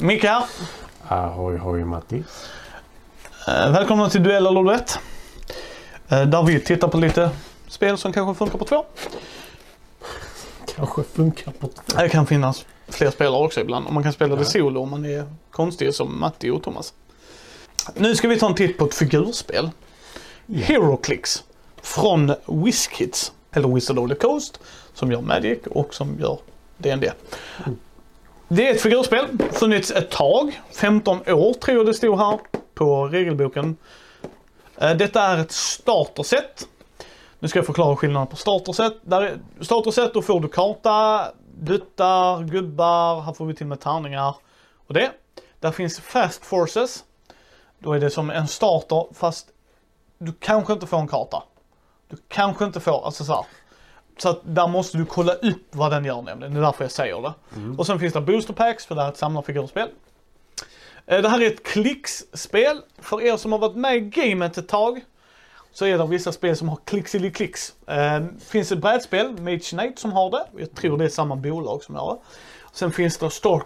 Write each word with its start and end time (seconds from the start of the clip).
Micke 0.00 0.24
här. 0.24 0.44
Ahoy 1.08 1.56
hoj 1.56 1.84
Matti. 1.84 2.24
Eh, 3.48 3.72
välkomna 3.72 4.10
till 4.10 4.22
Duell 4.22 4.46
eller 4.46 4.62
Duett. 4.62 4.98
Eh, 6.08 6.22
där 6.22 6.42
vi 6.42 6.60
tittar 6.60 6.88
på 6.88 6.98
lite 6.98 7.30
spel 7.68 7.98
som 7.98 8.12
kanske 8.12 8.38
funkar 8.38 8.58
på 8.58 8.64
två. 8.64 8.84
Kanske 10.76 11.02
funkar 11.02 11.52
på 11.52 11.66
två. 11.66 12.00
Det 12.00 12.08
kan 12.08 12.26
finnas 12.26 12.66
fler 12.88 13.10
spelare 13.10 13.44
också 13.44 13.60
ibland. 13.60 13.86
Och 13.86 13.92
man 13.92 14.02
kan 14.02 14.12
spela 14.12 14.36
det 14.36 14.44
solo 14.44 14.82
om 14.82 14.90
man 14.90 15.04
är 15.04 15.24
konstig 15.50 15.94
som 15.94 16.20
Matti 16.20 16.50
och 16.50 16.62
Thomas. 16.62 16.94
Nu 17.94 18.14
ska 18.14 18.28
vi 18.28 18.38
ta 18.38 18.46
en 18.46 18.54
titt 18.54 18.78
på 18.78 18.84
ett 18.84 18.94
figurspel. 18.94 19.70
HeroClix. 20.46 21.44
Från 21.82 22.34
WizKids. 22.46 23.32
Eller 23.52 23.68
Wizard 23.68 23.98
of 23.98 24.10
the 24.10 24.16
Coast. 24.16 24.60
Som 24.94 25.12
gör 25.12 25.20
Magic 25.20 25.58
och 25.70 25.94
som 25.94 26.20
gör 26.20 26.38
D&D. 26.78 27.12
Det 28.52 28.68
är 28.68 28.74
ett 28.74 28.82
figurspel. 28.82 29.26
Funnits 29.52 29.90
ett 29.90 30.10
tag. 30.10 30.60
15 30.70 31.18
år 31.18 31.54
tror 31.54 31.76
jag 31.76 31.86
det 31.86 31.94
stod 31.94 32.18
här 32.18 32.38
på 32.74 33.08
regelboken. 33.08 33.76
Eh, 34.76 34.96
detta 34.96 35.22
är 35.22 35.38
ett 35.38 35.52
starterset. 35.52 36.68
Nu 37.38 37.48
ska 37.48 37.58
jag 37.58 37.66
förklara 37.66 37.96
skillnaden 37.96 38.26
på 38.26 38.36
starterset. 38.36 38.96
Där 39.02 39.38
starterset 39.60 40.14
då 40.14 40.22
får 40.22 40.40
du 40.40 40.48
karta, 40.48 41.26
duttar, 41.54 42.42
gubbar, 42.44 43.20
här 43.20 43.32
får 43.32 43.46
vi 43.46 43.54
till 43.54 43.66
med 43.66 43.80
tärningar 43.80 44.34
och 44.86 44.94
det. 44.94 45.10
Där 45.60 45.72
finns 45.72 46.00
fast 46.00 46.44
forces. 46.44 47.04
Då 47.78 47.92
är 47.92 48.00
det 48.00 48.10
som 48.10 48.30
en 48.30 48.48
starter 48.48 49.06
fast 49.14 49.46
du 50.18 50.32
kanske 50.32 50.72
inte 50.72 50.86
får 50.86 50.98
en 50.98 51.08
karta. 51.08 51.42
Du 52.08 52.16
kanske 52.28 52.64
inte 52.64 52.80
får, 52.80 53.04
alltså 53.04 53.24
så 53.24 53.32
här. 53.32 53.44
Så 54.22 54.28
att 54.28 54.40
där 54.42 54.66
måste 54.68 54.98
du 54.98 55.04
kolla 55.04 55.32
upp 55.32 55.62
vad 55.70 55.92
den 55.92 56.04
gör 56.04 56.22
nämligen. 56.22 56.54
Det 56.54 56.60
är 56.60 56.62
därför 56.62 56.84
jag 56.84 56.90
säger 56.90 57.22
det. 57.22 57.32
Och 57.78 57.86
sen 57.86 57.98
finns 58.00 58.12
det 58.14 58.20
booster 58.20 58.52
packs 58.52 58.86
för 58.86 58.94
det 58.94 59.00
här 59.00 59.08
är 59.08 59.12
ett 59.12 59.18
samlarfigurspel. 59.18 59.88
Eh, 61.06 61.22
Det 61.22 61.28
här 61.28 61.42
är 61.42 61.46
ett 61.46 61.62
klicksspel. 61.64 62.80
För 62.98 63.22
er 63.22 63.36
som 63.36 63.52
har 63.52 63.58
varit 63.58 63.76
med 63.76 63.96
i 63.96 64.00
gamet 64.00 64.58
ett 64.58 64.68
tag 64.68 65.00
så 65.72 65.84
är 65.86 65.98
det 65.98 66.06
vissa 66.06 66.32
spel 66.32 66.56
som 66.56 66.68
har 66.68 66.78
klicks 66.84 67.12
klicks. 67.34 67.74
Eh, 67.86 68.20
finns 68.48 68.72
ett 68.72 68.78
brädspel, 68.78 69.40
Mage 69.40 69.58
Knight, 69.70 69.98
som 69.98 70.12
har 70.12 70.30
det. 70.30 70.44
Jag 70.56 70.74
tror 70.74 70.98
det 70.98 71.04
är 71.04 71.08
samma 71.08 71.36
bolag 71.36 71.82
som 71.84 71.94
har 71.94 72.14
det. 72.14 72.20
Sen 72.72 72.92
finns 72.92 73.18
det 73.18 73.30
Star 73.30 73.62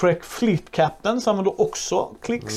Trek 0.00 0.24
Fleet 0.24 0.70
Captain 0.70 1.20
som 1.20 1.30
använder 1.30 1.60
också 1.60 2.14
klicks. 2.22 2.54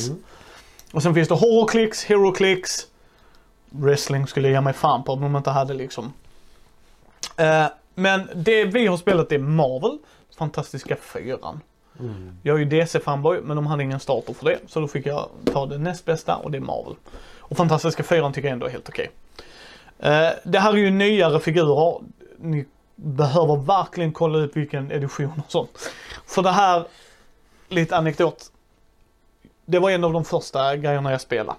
Och 0.94 1.04
sen 1.04 1.14
finns 1.14 1.28
det 1.28 1.36
Horror 1.36 1.68
Clicks, 1.68 2.04
Hero 2.04 2.32
Clicks. 2.32 2.88
Wrestling 3.70 4.28
skulle 4.28 4.48
jag 4.48 4.54
ge 4.54 4.62
mig 4.62 4.74
fan 4.74 5.04
på 5.04 5.12
om 5.14 5.22
de 5.22 5.36
inte 5.36 5.50
hade 5.50 5.74
liksom. 5.74 6.14
Eh, 7.40 7.68
men 7.96 8.30
det 8.36 8.66
vi 8.66 8.88
har 8.88 8.98
spelat 8.98 9.32
är 9.32 9.40
Marvel, 9.40 9.98
fantastiska 10.38 10.96
fyran. 10.96 11.60
Jag 12.44 12.56
är 12.56 12.60
ju 12.60 12.66
DC-fanboy 12.66 13.42
men 13.42 13.56
de 13.56 13.68
hade 13.68 13.84
ingen 13.84 14.00
starter 14.00 14.34
för 14.34 14.46
det. 14.46 14.60
Så 14.68 14.80
då 14.80 14.88
fick 14.88 15.06
jag 15.06 15.30
ta 15.46 15.66
det 15.66 15.78
näst 15.78 16.06
bästa 16.06 16.36
och 16.36 16.52
det 16.52 16.58
är 16.58 16.62
Marvel. 16.62 16.96
Och 17.40 17.58
Fantastiska 17.58 18.04
Fyran 18.04 18.34
tycker 18.34 18.48
jag 18.48 18.54
ändå 18.54 18.66
är 18.66 18.72
helt 18.72 18.90
okej. 18.90 19.12
Eh, 20.00 20.30
det 20.44 20.60
här 20.60 20.74
är 20.74 20.78
ju 20.78 20.90
nyare 20.92 21.40
figurer. 21.40 22.02
Ni 22.38 22.66
behöver 22.96 23.56
verkligen 23.56 24.12
kolla 24.12 24.40
upp 24.40 24.58
vilken 24.58 24.92
edition 24.92 25.42
och 25.46 25.52
sånt. 25.52 25.92
För 26.26 26.42
det 26.42 26.52
här, 26.52 26.88
lite 27.70 27.98
anekdot. 27.98 28.52
Det 29.66 29.80
var 29.80 29.90
en 29.90 30.04
av 30.04 30.14
de 30.14 30.26
första 30.26 30.76
grejerna 30.76 31.12
jag 31.12 31.22
spelade. 31.22 31.58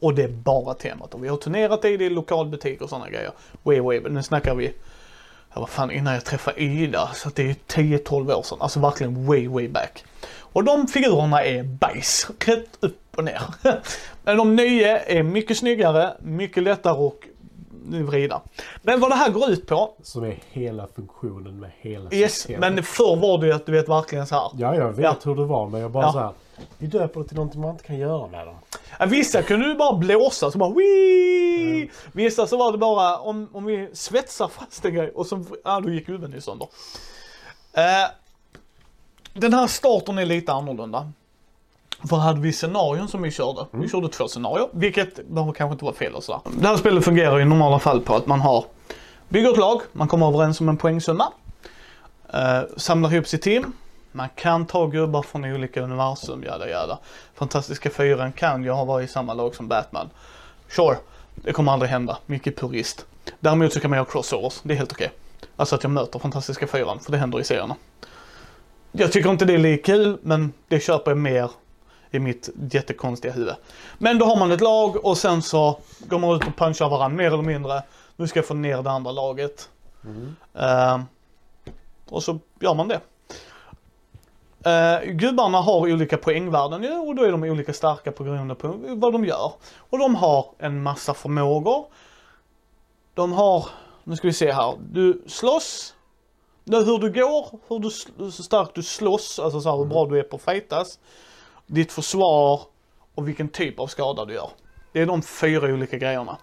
Och 0.00 0.14
det 0.14 0.22
är 0.22 0.28
bara 0.28 0.74
temat. 0.74 1.14
Och 1.14 1.24
vi 1.24 1.28
har 1.28 1.36
turnerat 1.36 1.84
i 1.84 1.96
det 1.96 2.04
i 2.04 2.10
lokalbutik 2.10 2.80
och 2.82 2.88
sådana 2.88 3.10
grejer. 3.10 3.30
Way, 3.62 3.80
way, 3.80 4.00
nu 4.00 4.22
snackar 4.22 4.54
vi 4.54 4.66
ja, 5.54 5.60
vad 5.60 5.68
fan, 5.68 5.90
innan 5.90 6.14
jag 6.14 6.24
träffade 6.24 6.62
Ida. 6.62 7.08
Så 7.14 7.30
det 7.34 7.50
är 7.50 7.54
10-12 7.68 8.32
år 8.34 8.42
sedan. 8.42 8.58
Alltså 8.60 8.80
verkligen 8.80 9.26
way, 9.26 9.48
way 9.48 9.68
back. 9.68 10.04
Och 10.52 10.64
de 10.64 10.86
figurerna 10.86 11.44
är 11.44 11.62
bajs. 11.62 12.30
Rätt 12.46 12.68
upp 12.80 13.00
och 13.16 13.24
ner. 13.24 13.42
Men 14.24 14.36
de 14.36 14.56
nya 14.56 14.98
är 15.00 15.22
mycket 15.22 15.56
snyggare, 15.58 16.12
mycket 16.20 16.62
lättare 16.62 17.06
att 17.06 17.14
vrida. 18.08 18.40
Men 18.82 19.00
vad 19.00 19.10
det 19.10 19.14
här 19.14 19.30
går 19.30 19.50
ut 19.50 19.66
på. 19.66 19.94
Som 20.02 20.24
är 20.24 20.38
hela 20.50 20.86
funktionen 20.96 21.60
med 21.60 21.70
hela 21.80 22.12
Yes, 22.12 22.32
systemet. 22.34 22.60
men 22.74 22.82
förr 22.84 23.16
var 23.16 23.38
det 23.38 23.46
ju 23.46 23.52
att 23.52 23.66
du 23.66 23.72
vet 23.72 23.88
verkligen 23.88 24.26
så 24.26 24.34
här. 24.34 24.50
Ja, 24.56 24.74
jag 24.74 24.92
vet 24.92 25.04
Ja. 25.04 25.16
hur 25.24 25.34
det 25.36 25.44
var 25.44 25.66
men 25.68 25.80
jag 25.80 25.90
bara 25.90 26.04
Ja. 26.06 26.12
så 26.12 26.18
här. 26.18 26.30
Vi 26.78 26.86
döper 26.86 27.20
det 27.20 27.26
till 27.26 27.36
någonting 27.36 27.60
man 27.60 27.70
inte 27.70 27.84
kan 27.84 27.98
göra 27.98 28.26
med 28.26 28.46
dem. 28.46 28.54
Ja, 28.98 29.06
Vissa 29.06 29.42
kunde 29.42 29.66
du 29.66 29.74
bara 29.74 29.96
blåsa 29.96 30.50
så 30.50 30.58
bara 30.58 30.70
Wii! 30.70 31.90
Vissa 32.12 32.46
så 32.46 32.56
var 32.56 32.72
det 32.72 32.78
bara 32.78 33.18
om, 33.18 33.48
om 33.52 33.64
vi 33.64 33.90
svetsar 33.92 34.48
fast 34.48 34.84
en 34.84 34.94
grej 34.94 35.10
och 35.10 35.26
så, 35.26 35.44
ja 35.64 35.80
då 35.80 35.90
gick 35.90 36.08
ju 36.08 36.40
sönder. 36.40 36.68
Eh, 37.72 38.10
den 39.34 39.54
här 39.54 39.66
starten 39.66 40.18
är 40.18 40.24
lite 40.24 40.52
annorlunda. 40.52 41.12
För 42.08 42.16
hade 42.16 42.40
vi 42.40 42.52
scenarion 42.52 43.08
som 43.08 43.22
vi 43.22 43.30
körde. 43.30 43.66
Vi 43.70 43.88
körde 43.88 44.08
två 44.08 44.28
scenarier, 44.28 44.68
vilket 44.72 45.28
behöver 45.28 45.52
kanske 45.52 45.72
inte 45.72 45.84
vara 45.84 45.94
fel 45.94 46.14
och 46.14 46.24
sådär. 46.24 46.40
Det 46.60 46.68
här 46.68 46.76
spelet 46.76 47.04
fungerar 47.04 47.40
i 47.40 47.44
normala 47.44 47.78
fall 47.78 48.00
på 48.00 48.14
att 48.14 48.26
man 48.26 48.40
har 48.40 48.64
bygger 49.28 49.50
ett 49.52 49.56
lag, 49.56 49.80
man 49.92 50.08
kommer 50.08 50.28
överens 50.28 50.60
om 50.60 50.68
en 50.68 50.76
poängsumma. 50.76 51.32
Eh, 52.32 52.60
samlar 52.76 53.14
ihop 53.14 53.26
sitt 53.26 53.42
team. 53.42 53.72
Man 54.12 54.28
kan 54.34 54.66
ta 54.66 54.86
gubbar 54.86 55.22
från 55.22 55.44
olika 55.44 55.80
universum, 55.80 56.42
jada 56.42 56.68
jada. 56.68 56.98
Fantastiska 57.34 57.90
fyran 57.90 58.32
kan 58.32 58.64
ju 58.64 58.70
ha 58.70 58.84
varit 58.84 59.10
i 59.10 59.12
samma 59.12 59.34
lag 59.34 59.54
som 59.54 59.68
Batman. 59.68 60.10
Sure, 60.68 60.96
det 61.34 61.52
kommer 61.52 61.72
aldrig 61.72 61.90
hända. 61.90 62.18
Mycket 62.26 62.56
purist. 62.56 63.06
Däremot 63.40 63.72
så 63.72 63.80
kan 63.80 63.90
man 63.90 63.96
göra 63.96 64.06
crossovers, 64.10 64.60
det 64.62 64.74
är 64.74 64.78
helt 64.78 64.92
okej. 64.92 65.10
Alltså 65.56 65.74
att 65.74 65.82
jag 65.82 65.90
möter 65.90 66.18
Fantastiska 66.18 66.66
fyran, 66.66 67.00
för 67.00 67.12
det 67.12 67.18
händer 67.18 67.40
i 67.40 67.44
serierna. 67.44 67.76
Jag 68.92 69.12
tycker 69.12 69.30
inte 69.30 69.44
det 69.44 69.54
är 69.54 69.58
lika 69.58 69.82
kul, 69.82 70.18
men 70.22 70.52
det 70.68 70.80
köper 70.80 71.10
jag 71.10 71.18
mer 71.18 71.50
i 72.10 72.18
mitt 72.18 72.48
jättekonstiga 72.70 73.32
huvud. 73.32 73.54
Men 73.98 74.18
då 74.18 74.26
har 74.26 74.36
man 74.36 74.52
ett 74.52 74.60
lag 74.60 75.04
och 75.04 75.18
sen 75.18 75.42
så 75.42 75.80
går 76.00 76.18
man 76.18 76.36
ut 76.36 76.46
och 76.46 76.56
punchar 76.56 76.88
varandra 76.88 77.16
mer 77.16 77.26
eller 77.26 77.42
mindre. 77.42 77.82
Nu 78.16 78.26
ska 78.26 78.38
jag 78.38 78.46
få 78.46 78.54
ner 78.54 78.82
det 78.82 78.90
andra 78.90 79.12
laget. 79.12 79.68
Eh, 80.54 81.00
och 82.08 82.22
så 82.22 82.38
gör 82.60 82.74
man 82.74 82.88
det. 82.88 83.00
Uh, 84.66 85.10
gubbarna 85.10 85.58
har 85.58 85.92
olika 85.92 86.16
poängvärden 86.16 86.82
ju 86.82 86.98
och 86.98 87.14
då 87.14 87.22
är 87.22 87.32
de 87.32 87.42
olika 87.42 87.72
starka 87.72 88.12
på 88.12 88.24
grund 88.24 88.58
på 88.58 88.74
vad 88.78 89.12
de 89.12 89.24
gör. 89.24 89.52
Och 89.90 89.98
de 89.98 90.14
har 90.14 90.46
en 90.58 90.82
massa 90.82 91.14
förmågor. 91.14 91.86
De 93.14 93.32
har, 93.32 93.66
nu 94.04 94.16
ska 94.16 94.26
vi 94.26 94.32
se 94.32 94.52
här, 94.52 94.74
du 94.90 95.22
slåss. 95.26 95.94
Hur 96.66 96.98
du 96.98 97.12
går, 97.12 97.58
hur, 97.68 97.78
du, 97.78 97.90
hur 98.24 98.30
starkt 98.30 98.74
du 98.74 98.82
slåss, 98.82 99.38
alltså 99.38 99.60
så 99.60 99.70
här, 99.70 99.76
hur 99.76 99.84
bra 99.84 100.06
du 100.06 100.18
är 100.18 100.22
på 100.22 100.36
att 100.36 100.42
fightas. 100.42 100.98
Ditt 101.66 101.92
försvar 101.92 102.60
och 103.14 103.28
vilken 103.28 103.48
typ 103.48 103.80
av 103.80 103.86
skada 103.86 104.24
du 104.24 104.34
gör. 104.34 104.50
Det 104.92 105.00
är 105.00 105.06
de 105.06 105.22
fyra 105.22 105.72
olika 105.74 105.98
grejerna. 105.98 106.38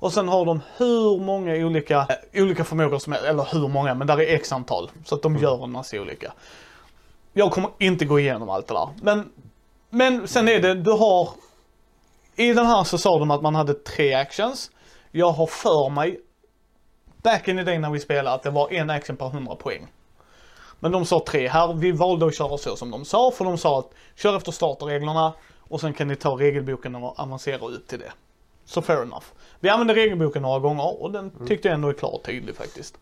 Och 0.00 0.12
sen 0.12 0.28
har 0.28 0.44
de 0.44 0.60
hur 0.76 1.20
många 1.20 1.54
olika, 1.54 2.06
eh, 2.32 2.42
olika 2.42 2.64
förmågor 2.64 2.98
som 2.98 3.12
är, 3.12 3.22
eller 3.24 3.48
hur 3.52 3.68
många, 3.68 3.94
men 3.94 4.06
där 4.06 4.20
är 4.20 4.34
x 4.34 4.52
antal. 4.52 4.90
Så 5.04 5.14
att 5.14 5.22
de 5.22 5.36
gör 5.36 5.64
en 5.64 5.72
massa 5.72 6.00
olika. 6.00 6.32
Jag 7.38 7.52
kommer 7.52 7.70
inte 7.78 8.04
gå 8.04 8.20
igenom 8.20 8.50
allt 8.50 8.66
det 8.66 8.74
där. 8.74 8.88
Men, 9.02 9.30
men 9.90 10.28
sen 10.28 10.48
är 10.48 10.60
det, 10.60 10.74
du 10.74 10.90
har... 10.90 11.28
I 12.36 12.52
den 12.52 12.66
här 12.66 12.84
så 12.84 12.98
sa 12.98 13.18
de 13.18 13.30
att 13.30 13.42
man 13.42 13.54
hade 13.54 13.74
tre 13.74 14.14
actions. 14.14 14.70
Jag 15.10 15.30
har 15.30 15.46
för 15.46 15.90
mig, 15.90 16.20
back 17.22 17.48
in 17.48 17.56
the 17.56 17.62
day 17.62 17.78
när 17.78 17.90
vi 17.90 18.00
spelade, 18.00 18.36
att 18.36 18.42
det 18.42 18.50
var 18.50 18.72
en 18.72 18.90
action 18.90 19.16
per 19.16 19.26
100 19.26 19.54
poäng. 19.54 19.86
Men 20.80 20.92
de 20.92 21.04
sa 21.04 21.24
tre 21.26 21.48
här. 21.48 21.72
Vi 21.72 21.92
valde 21.92 22.26
att 22.26 22.36
köra 22.36 22.58
så 22.58 22.76
som 22.76 22.90
de 22.90 23.04
sa, 23.04 23.30
för 23.30 23.44
de 23.44 23.58
sa 23.58 23.78
att 23.78 23.90
kör 24.16 24.36
efter 24.36 24.52
starterreglerna 24.52 25.32
och 25.58 25.80
sen 25.80 25.94
kan 25.94 26.08
ni 26.08 26.16
ta 26.16 26.30
regelboken 26.30 26.94
och 26.94 27.20
avancera 27.20 27.66
upp 27.66 27.86
till 27.86 27.98
det. 27.98 28.12
Så 28.64 28.82
fair 28.82 29.02
enough. 29.02 29.26
Vi 29.60 29.68
använde 29.68 29.94
regelboken 29.94 30.42
några 30.42 30.58
gånger 30.58 31.02
och 31.02 31.12
den 31.12 31.46
tyckte 31.46 31.68
jag 31.68 31.74
ändå 31.74 31.88
är 31.88 31.92
klar 31.92 32.14
och 32.14 32.22
tydlig 32.22 32.56
faktiskt. 32.56 32.98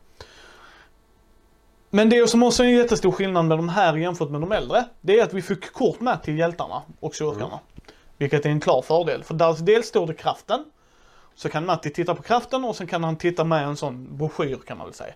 Men 1.91 2.09
det 2.09 2.31
som 2.31 2.43
också 2.43 2.63
är 2.63 2.67
en 2.67 2.75
jättestor 2.75 3.13
skillnad 3.13 3.45
med 3.45 3.59
de 3.59 3.69
här 3.69 3.97
jämfört 3.97 4.31
med 4.31 4.41
de 4.41 4.53
äldre, 4.53 4.85
det 5.01 5.21
är 5.21 5.25
att 5.25 5.35
vi 5.35 5.43
fick 5.43 5.73
kort 5.73 6.01
med 6.01 6.23
till 6.23 6.39
hjältarna 6.39 6.83
och 7.01 7.15
kyrkorna. 7.15 7.59
Vilket 8.19 8.47
är 8.47 8.51
en 8.51 8.61
klar 8.61 8.83
fördel, 8.83 9.25
för 9.25 9.35
där 9.35 9.57
dels 9.61 9.87
står 9.87 10.07
det 10.07 10.15
kraften. 10.15 10.65
Så 11.35 11.49
kan 11.49 11.67
Matti 11.67 11.91
titta 11.91 12.15
på 12.15 12.23
kraften 12.23 12.65
och 12.65 12.77
sen 12.77 12.87
kan 12.87 13.05
han 13.05 13.17
titta 13.17 13.45
med 13.45 13.65
en 13.65 13.77
sån 13.77 14.17
broschyr 14.17 14.59
kan 14.67 14.79
man 14.79 14.87
väl 14.87 14.95
säga. 14.95 15.15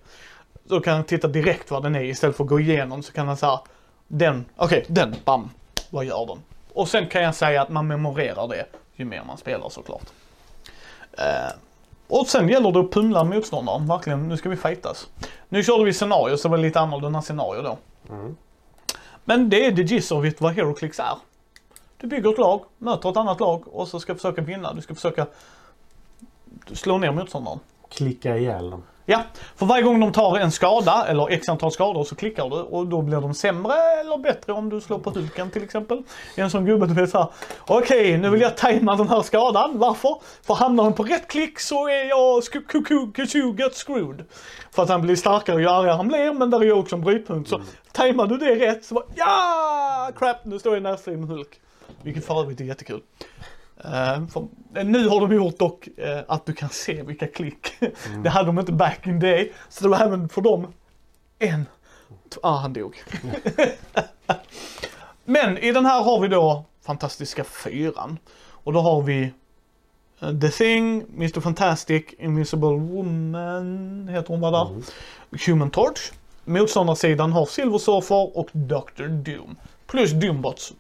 Då 0.65 0.81
kan 0.81 0.95
han 0.95 1.05
titta 1.05 1.29
direkt 1.29 1.71
vad 1.71 1.83
den 1.83 1.97
är 1.97 2.03
istället 2.03 2.37
för 2.37 2.45
att 2.45 2.51
gå 2.51 2.61
igenom 2.61 3.03
så 3.03 3.13
kan 3.13 3.29
han 3.29 3.37
säga 3.37 3.61
den, 4.09 4.45
okej 4.57 4.85
den, 4.89 5.15
bam, 5.25 5.51
vad 5.91 6.05
gör 6.05 6.27
den? 6.27 6.39
Och 6.73 6.89
sen 6.89 7.09
kan 7.09 7.23
jag 7.23 7.35
säga 7.35 7.63
att 7.63 7.69
man 7.69 7.87
memorerar 7.87 8.49
det 8.49 8.67
ju 8.97 9.05
mer 9.05 9.23
man 9.27 9.39
spelar 9.39 9.69
såklart. 9.69 10.07
Eh, 11.13 11.25
och 12.11 12.27
sen 12.27 12.49
gäller 12.49 12.73
det 12.73 12.81
att 12.81 12.91
pumla 12.91 13.25
motståndaren, 13.25 13.87
verkligen, 13.87 14.29
nu 14.29 14.37
ska 14.37 14.49
vi 14.49 14.57
fightas. 14.57 15.09
Nu 15.49 15.63
körde 15.63 15.85
vi 15.85 15.93
scenario 15.93 16.37
så 16.37 16.49
det 16.49 16.53
var 16.53 16.59
lite 16.59 16.81
annorlunda 16.81 17.23
scenario 17.23 17.63
då. 17.63 17.79
Men 19.25 19.51
det 19.51 19.67
är 19.67 19.77
the 19.77 19.83
gist 19.83 20.13
it 20.13 20.41
vad 20.41 20.55
HeroClix 20.55 20.99
är. 20.99 21.17
Du 21.97 22.07
bygger 22.07 22.31
ett 22.31 22.39
lag, 22.39 22.65
möter 22.79 23.11
ett 23.11 23.17
annat 23.17 23.41
lag 23.41 23.63
och 23.69 23.89
så 23.89 24.01
ska 24.01 24.15
försöka 24.15 24.43
vinna. 24.43 24.73
Du 24.73 24.81
ska 24.81 24.95
försöka 24.95 25.27
slå 26.73 26.99
ner 26.99 27.13
motståndaren. 27.13 27.59
Klicka 27.89 28.37
ihjäl 28.37 28.71
dem. 28.71 28.83
Ja, 29.11 29.23
för 29.57 29.67
varje 29.67 29.83
gång 29.83 30.01
de 30.01 30.13
tar 30.13 30.39
en 30.39 30.51
skada 30.53 31.07
eller 31.09 31.31
x 31.31 31.49
antal 31.49 31.73
skador 31.73 32.05
så 32.05 32.15
klickar 32.15 32.49
du 32.49 32.57
och 32.57 32.87
då 32.87 33.03
blir 33.03 33.21
de 33.21 33.35
sämre 33.35 33.75
eller 34.01 34.19
bättre 34.19 34.53
om 34.53 34.69
du 34.69 34.81
slår 34.81 34.99
på 34.99 35.11
Hulken 35.11 35.51
till 35.51 35.63
exempel. 35.65 36.03
En 36.37 36.51
sån 36.51 36.67
gubbe 36.67 36.87
du 36.87 36.95
vet 36.95 37.11
såhär, 37.11 37.29
okej 37.67 38.19
nu 38.19 38.31
vill 38.31 38.41
jag 38.41 38.57
tajma 38.57 38.97
den 38.97 39.09
här 39.09 39.23
skadan, 39.23 39.79
varför? 39.79 40.17
För 40.43 40.55
hamnar 40.55 40.85
den 40.85 40.93
på 40.93 41.03
rätt 41.03 41.29
klick 41.29 41.61
så 41.61 41.89
är 41.89 42.09
jag 42.09 42.43
kuku- 42.43 43.61
get 43.61 43.75
screwed. 43.75 44.25
För 44.71 44.83
att 44.83 44.89
han 44.89 45.03
blir 45.03 45.17
starkare 45.17 45.61
ju 45.61 45.69
argare 45.69 45.97
han 45.97 46.09
blir 46.09 46.33
men 46.33 46.51
där 46.51 46.61
är 46.61 46.65
ju 46.65 46.73
också 46.73 46.97
en 46.97 47.03
brytpunkt. 47.03 47.51
Så 47.51 47.61
tajmar 47.93 48.27
du 48.27 48.37
det 48.37 48.55
rätt 48.55 48.85
så 48.85 48.95
bara 48.95 49.05
ja 49.15 50.11
crap 50.19 50.45
nu 50.45 50.59
står 50.59 50.73
jag 50.73 50.81
i 50.81 50.83
närstrid 50.83 51.19
med 51.19 51.29
Hulk. 51.29 51.61
Vilket 52.03 52.27
för 52.27 52.41
övrigt 52.41 52.61
är 52.61 52.65
jättekul. 52.65 53.01
Eh, 53.85 54.21
nu 54.85 55.09
har 55.09 55.21
de 55.21 55.35
gjort 55.35 55.59
dock 55.59 55.89
eh, 55.97 56.21
att 56.29 56.47
du 56.47 56.53
kan 56.53 56.69
se 56.69 57.03
vilka 57.03 57.27
klick. 57.27 57.73
Det 58.23 58.29
hade 58.29 58.47
de 58.47 58.59
inte 58.59 58.73
back 58.73 59.07
in 59.07 59.21
day. 59.21 59.53
Så 59.69 59.85
det 59.85 59.91
var 59.91 59.99
även 60.01 60.29
för 60.29 60.41
dem 60.41 60.67
en. 61.39 61.67
Ah, 62.43 62.57
han 62.57 62.73
dog. 62.73 62.97
Men 65.25 65.59
i 65.59 65.73
den 65.73 65.87
här 65.87 66.03
har 66.03 66.21
vi 66.21 66.29
då 66.29 66.65
fantastiska 66.83 67.45
fyran. 67.45 68.19
Och 68.49 68.73
då 68.73 68.81
har 68.81 69.03
vi 69.03 69.33
eh, 70.21 70.39
The 70.41 70.49
Thing, 70.49 71.05
Mr 71.17 71.41
Fantastic, 71.41 72.05
Invisible 72.19 72.69
Woman, 72.69 74.09
heter 74.11 74.29
hon 74.29 74.41
va 74.41 74.51
där? 74.51 74.83
Human 75.47 75.71
Torch. 75.71 76.13
Motståndarsidan 76.45 77.33
har 77.33 77.47
Silver 77.47 77.79
Surfer 77.79 78.39
och 78.39 78.49
Dr. 78.53 79.07
Doom. 79.07 79.57
Plus 79.87 80.13
Doombots 80.13 80.73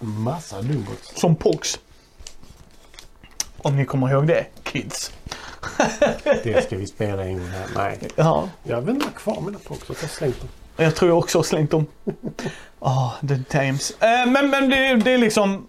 Massa 0.00 0.62
dumbots. 0.62 1.20
som 1.20 1.36
Pox. 1.36 1.80
Om 3.62 3.76
ni 3.76 3.84
kommer 3.84 4.10
ihåg 4.12 4.26
det, 4.26 4.46
kids. 4.62 5.12
Det 6.42 6.64
ska 6.66 6.76
vi 6.76 6.86
spela 6.86 7.24
gång 7.24 7.40
här. 7.48 7.66
Nej. 7.76 7.98
Ja, 8.16 8.48
Jag 8.62 8.80
vet 8.80 8.94
inte 8.94 9.06
vad 9.06 9.14
kvar 9.14 9.40
mina 9.40 9.58
pox. 9.58 9.82
Jag 9.88 9.94
har 9.94 10.08
slängt 10.08 10.40
dem. 10.40 10.48
jag 10.76 10.94
tror 10.94 11.10
jag 11.10 11.18
också 11.18 11.38
har 11.38 11.42
slängt 11.42 11.70
dem. 11.70 11.86
Ah, 12.84 13.10
the 13.28 13.38
times. 13.58 13.90
Eh, 13.90 14.30
men 14.30 14.50
men 14.50 14.70
det, 14.70 14.94
det 14.96 15.10
är 15.10 15.18
liksom... 15.18 15.68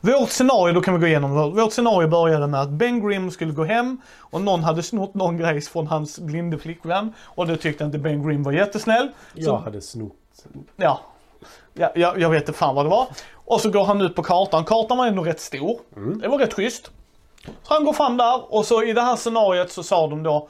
Vårt 0.00 0.30
scenario, 0.30 0.72
då 0.74 0.80
kan 0.80 0.94
vi 0.94 1.00
gå 1.00 1.06
igenom. 1.06 1.30
Vårt 1.54 1.72
scenario 1.72 2.08
började 2.08 2.46
med 2.46 2.60
att 2.60 2.68
Ben 2.70 3.08
Grimm 3.08 3.30
skulle 3.30 3.52
gå 3.52 3.64
hem 3.64 4.00
och 4.18 4.40
någon 4.40 4.64
hade 4.64 4.82
snott 4.82 5.14
någon 5.14 5.36
grejs 5.36 5.68
från 5.68 5.86
hans 5.86 6.18
blinde 6.18 6.58
flickvän. 6.58 7.12
Och 7.20 7.46
det 7.46 7.56
tyckte 7.56 7.84
inte 7.84 7.98
Ben 7.98 8.28
Grimm 8.28 8.42
var 8.42 8.52
jättesnäll. 8.52 9.08
Jag 9.34 9.44
Så- 9.44 9.56
hade 9.56 9.80
snott. 9.80 10.12
Ja. 10.76 11.00
Ja, 11.74 11.92
jag, 11.94 12.20
jag 12.20 12.30
vet 12.30 12.42
inte 12.42 12.52
fan 12.58 12.74
vad 12.74 12.84
det 12.84 12.90
var. 12.90 13.06
Och 13.44 13.60
så 13.60 13.70
går 13.70 13.84
han 13.84 14.00
ut 14.00 14.14
på 14.14 14.22
kartan. 14.22 14.64
Kartan 14.64 14.98
var 14.98 15.06
ändå 15.06 15.22
rätt 15.22 15.40
stor. 15.40 15.80
Det 16.20 16.28
var 16.28 16.38
rätt 16.38 16.54
schysst. 16.54 16.90
Så 17.44 17.74
han 17.74 17.84
går 17.84 17.92
fram 17.92 18.16
där 18.16 18.54
och 18.54 18.64
så 18.64 18.82
i 18.82 18.92
det 18.92 19.00
här 19.02 19.16
scenariot 19.16 19.70
så 19.70 19.82
sa 19.82 20.06
de 20.06 20.22
då 20.22 20.48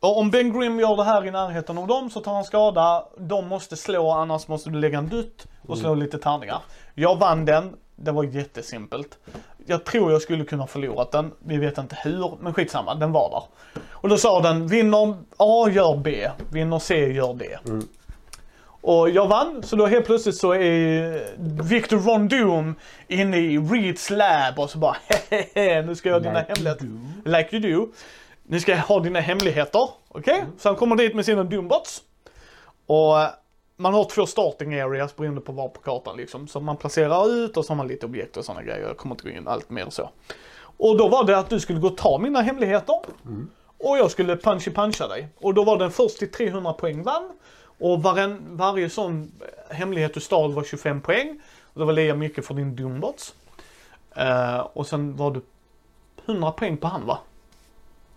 om 0.00 0.30
Ben 0.30 0.58
Grimm 0.58 0.80
gör 0.80 0.96
det 0.96 1.04
här 1.04 1.26
i 1.26 1.30
närheten 1.30 1.78
av 1.78 1.86
dem 1.86 2.10
så 2.10 2.20
tar 2.20 2.34
han 2.34 2.44
skada. 2.44 3.04
De 3.18 3.48
måste 3.48 3.76
slå 3.76 4.10
annars 4.10 4.48
måste 4.48 4.70
du 4.70 4.78
lägga 4.78 4.98
en 4.98 5.08
dutt 5.08 5.46
och 5.68 5.78
slå 5.78 5.94
lite 5.94 6.18
tärningar. 6.18 6.58
Jag 6.94 7.18
vann 7.18 7.44
den. 7.44 7.76
Det 7.96 8.12
var 8.12 8.24
jättesimpelt. 8.24 9.18
Jag 9.66 9.84
tror 9.84 10.12
jag 10.12 10.22
skulle 10.22 10.44
kunna 10.44 10.66
förlorat 10.66 11.12
den. 11.12 11.32
Vi 11.38 11.56
vet 11.56 11.78
inte 11.78 11.96
hur, 12.04 12.32
men 12.40 12.54
skitsamma. 12.54 12.94
Den 12.94 13.12
var 13.12 13.30
där. 13.30 13.42
Och 13.90 14.08
då 14.08 14.16
sa 14.16 14.40
den, 14.40 14.66
vinner 14.66 15.14
A 15.36 15.68
gör 15.70 15.96
B, 15.96 16.30
vinner 16.52 16.78
C 16.78 17.12
gör 17.12 17.34
D. 17.34 17.58
Och 18.80 19.10
jag 19.10 19.28
vann, 19.28 19.62
så 19.62 19.76
då 19.76 19.86
helt 19.86 20.06
plötsligt 20.06 20.36
så 20.36 20.54
är 20.54 21.62
Victor 21.62 21.96
Von 21.96 22.28
Doom 22.28 22.74
inne 23.08 23.36
i 23.36 23.58
Reeds 23.58 24.10
lab 24.10 24.58
och 24.58 24.70
så 24.70 24.78
bara 24.78 24.96
hehehe, 25.30 25.82
nu 25.82 25.94
ska 25.94 26.08
jag 26.08 26.16
ha 26.16 26.20
dina 26.20 26.40
Like 26.40 26.52
hemligheter. 26.52 26.88
Like 27.24 27.56
you 27.56 27.86
do. 27.86 27.92
Nu 28.42 28.60
ska 28.60 28.72
jag 28.72 28.78
ha 28.78 29.00
dina 29.00 29.20
hemligheter. 29.20 29.88
Okej? 30.08 30.44
Så 30.58 30.68
han 30.68 30.76
kommer 30.76 30.96
dit 30.96 31.14
med 31.14 31.24
sina 31.24 31.44
Doombots. 31.44 32.02
Och 32.86 33.20
eh, 33.20 33.28
man 33.76 33.94
har 33.94 34.04
två 34.04 34.26
starting 34.26 34.80
areas 34.80 35.16
beroende 35.16 35.40
på 35.40 35.52
var 35.52 35.68
på 35.68 35.80
kartan 35.80 36.16
liksom. 36.16 36.48
Så 36.48 36.60
man 36.60 36.76
placerar 36.76 37.30
ut 37.30 37.56
och 37.56 37.64
så 37.64 37.70
har 37.70 37.76
man 37.76 37.88
lite 37.88 38.06
objekt 38.06 38.36
och 38.36 38.44
sådana 38.44 38.62
grejer. 38.62 38.86
Jag 38.86 38.96
kommer 38.96 39.14
inte 39.14 39.24
gå 39.24 39.30
in 39.30 39.48
allt 39.48 39.70
mer 39.70 39.86
så. 39.90 40.10
Och 40.76 40.96
då 40.96 41.08
var 41.08 41.24
det 41.24 41.38
att 41.38 41.50
du 41.50 41.60
skulle 41.60 41.78
gå 41.78 41.86
och 41.86 41.96
ta 41.96 42.18
mina 42.18 42.40
hemligheter. 42.40 42.94
Och 43.78 43.98
jag 43.98 44.10
skulle 44.10 44.36
punchy 44.36 44.70
puncha 44.70 45.08
dig. 45.08 45.28
Och 45.40 45.54
då 45.54 45.64
var 45.64 45.78
den 45.78 45.90
först 45.90 46.18
till 46.18 46.30
300 46.32 46.72
poäng 46.72 47.02
vann. 47.02 47.32
Och 47.80 48.02
varen, 48.02 48.38
varje 48.50 48.90
sån 48.90 49.32
hemlighet 49.70 50.14
du 50.14 50.20
stal 50.20 50.52
var 50.52 50.64
25 50.64 51.00
poäng. 51.00 51.40
Och 51.72 51.80
det 51.80 51.84
var 51.86 51.92
lika 51.92 52.14
mycket 52.14 52.46
för 52.46 52.54
din 52.54 52.76
Doombots. 52.76 53.34
Eh, 54.16 54.58
och 54.58 54.86
sen 54.86 55.16
var 55.16 55.30
du 55.30 55.42
100 56.26 56.50
poäng 56.52 56.76
på 56.76 56.86
han 56.88 57.06
va? 57.06 57.18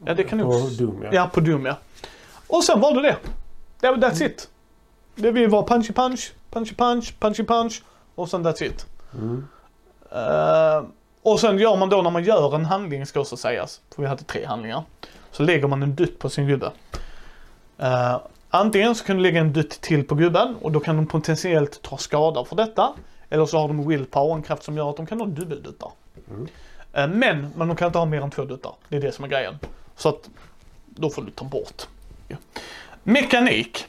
Ja 0.05 0.13
det 0.13 0.23
kan 0.23 0.37
nog... 0.37 0.49
Och 0.49 0.71
dum 0.71 1.01
ja. 1.03 1.09
Ja, 1.13 1.29
på 1.33 1.39
Doom 1.39 1.65
ja. 1.65 1.77
Och 2.47 2.63
sen 2.63 2.79
var 2.79 2.93
det 2.93 3.01
det. 3.01 3.17
det 3.79 3.89
var- 3.89 3.97
that's 3.97 4.23
it. 4.25 4.49
Det 5.15 5.31
vi 5.31 5.45
var 5.45 5.63
punchy 5.67 5.93
punch, 5.93 6.33
punchy 6.51 6.75
punch, 6.75 7.13
punchy 7.19 7.43
punch 7.43 7.83
och 8.15 8.29
sen 8.29 8.47
that's 8.47 8.63
it. 8.63 8.85
Mm. 9.13 9.47
Eh, 10.11 10.83
och 11.21 11.39
sen 11.39 11.57
gör 11.59 11.75
man 11.77 11.89
då 11.89 12.01
när 12.01 12.09
man 12.09 12.23
gör 12.23 12.55
en 12.55 12.65
handling 12.65 13.05
ska 13.05 13.19
också 13.19 13.37
sägas, 13.37 13.81
för 13.95 14.01
vi 14.01 14.07
hade 14.07 14.23
tre 14.23 14.45
handlingar. 14.45 14.83
Så 15.31 15.43
lägger 15.43 15.67
man 15.67 15.83
en 15.83 15.95
dutt 15.95 16.19
på 16.19 16.29
sin 16.29 16.47
gubbe. 16.47 16.71
Eh, 17.77 18.17
antingen 18.53 18.95
så 18.95 19.05
kan 19.05 19.17
du 19.17 19.23
lägga 19.23 19.39
en 19.39 19.53
dutt 19.53 19.81
till 19.81 20.03
på 20.03 20.15
gubben 20.15 20.55
och 20.61 20.71
då 20.71 20.79
kan 20.79 20.95
de 20.95 21.07
potentiellt 21.07 21.81
ta 21.81 21.97
skada 21.97 22.45
för 22.45 22.55
detta. 22.55 22.93
Eller 23.29 23.45
så 23.45 23.57
har 23.57 23.67
de 23.67 23.87
willpower, 23.87 24.35
en 24.35 24.43
kraft 24.43 24.63
som 24.63 24.77
gör 24.77 24.89
att 24.89 24.97
de 24.97 25.05
kan 25.05 25.19
ha 25.19 25.27
dubbelduttar. 25.27 25.91
Mm. 26.29 26.47
Eh, 26.93 27.07
men, 27.07 27.53
men 27.55 27.67
de 27.67 27.77
kan 27.77 27.85
inte 27.85 27.99
ha 27.99 28.05
mer 28.05 28.21
än 28.21 28.31
två 28.31 28.45
duttar. 28.45 28.73
Det 28.89 28.95
är 28.95 29.01
det 29.01 29.11
som 29.11 29.25
är 29.25 29.29
grejen. 29.29 29.59
Så 29.95 30.09
att 30.09 30.29
då 30.85 31.09
får 31.09 31.21
du 31.21 31.31
ta 31.31 31.45
bort. 31.45 31.87
Ja. 32.27 32.37
Mekanik. 33.03 33.85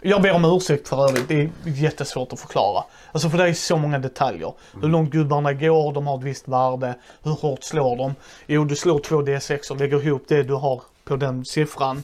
Jag 0.00 0.22
ber 0.22 0.32
om 0.32 0.44
ursäkt 0.44 0.88
för 0.88 1.08
övrigt. 1.08 1.28
Det 1.28 1.40
är 1.40 1.50
jättesvårt 1.64 2.32
att 2.32 2.40
förklara. 2.40 2.84
Alltså 3.12 3.30
för 3.30 3.38
det 3.38 3.48
är 3.48 3.52
så 3.52 3.76
många 3.76 3.98
detaljer. 3.98 4.52
Hur 4.80 4.88
långt 4.88 5.10
gubbarna 5.10 5.52
går, 5.52 5.92
de 5.92 6.06
har 6.06 6.18
ett 6.18 6.24
visst 6.24 6.48
värde. 6.48 6.94
Hur 7.22 7.32
hårt 7.32 7.64
slår 7.64 7.96
de? 7.96 8.14
Jo, 8.46 8.64
du 8.64 8.76
slår 8.76 8.98
två 8.98 9.22
D6 9.22 9.70
och 9.70 9.76
lägger 9.76 10.06
ihop 10.06 10.24
det 10.28 10.42
du 10.42 10.54
har 10.54 10.82
på 11.04 11.16
den 11.16 11.44
siffran. 11.44 12.02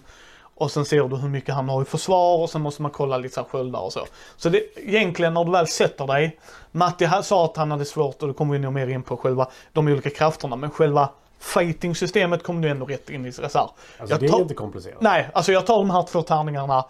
Och 0.60 0.70
sen 0.70 0.84
ser 0.84 1.08
du 1.08 1.16
hur 1.16 1.28
mycket 1.28 1.54
han 1.54 1.68
har 1.68 1.82
i 1.82 1.84
försvar 1.84 2.38
och 2.42 2.50
sen 2.50 2.60
måste 2.62 2.82
man 2.82 2.90
kolla 2.90 3.16
lite 3.16 3.34
så 3.34 3.40
här 3.40 3.48
sköldar 3.48 3.80
och 3.80 3.92
så. 3.92 4.06
Så 4.36 4.48
det, 4.48 4.62
egentligen 4.76 5.34
när 5.34 5.44
du 5.44 5.52
väl 5.52 5.66
sätter 5.66 6.06
dig. 6.06 6.38
Matti 6.70 7.08
sa 7.22 7.44
att 7.44 7.56
han 7.56 7.70
hade 7.70 7.84
svårt 7.84 8.22
och 8.22 8.28
då 8.28 8.34
kommer 8.34 8.52
vi 8.52 8.58
nog 8.58 8.72
mer 8.72 8.86
in 8.88 9.02
på 9.02 9.16
själva 9.16 9.48
de 9.72 9.88
olika 9.88 10.10
krafterna. 10.10 10.56
Men 10.56 10.70
själva 10.70 11.08
fighting-systemet 11.38 12.42
kommer 12.42 12.62
du 12.62 12.68
ändå 12.68 12.86
rätt 12.86 13.10
in 13.10 13.26
i. 13.26 13.32
Så 13.32 13.42
här. 13.42 13.48
Alltså 13.54 13.70
Jag 13.98 14.20
det 14.20 14.26
är 14.26 14.30
tar- 14.30 14.40
inte 14.40 14.54
komplicerat. 14.54 15.00
Nej, 15.00 15.28
alltså 15.32 15.52
jag 15.52 15.66
tar 15.66 15.78
de 15.78 15.90
här 15.90 16.02
två 16.02 16.22
tärningarna. 16.22 16.84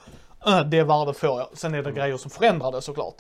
Det 0.67 0.83
värdet 0.83 1.17
får 1.19 1.39
jag. 1.39 1.49
Sen 1.55 1.75
är 1.75 1.83
det 1.83 1.93
grejer 1.93 2.17
som 2.17 2.31
förändrar 2.31 2.73
det 2.73 2.83
såklart. 2.83 3.15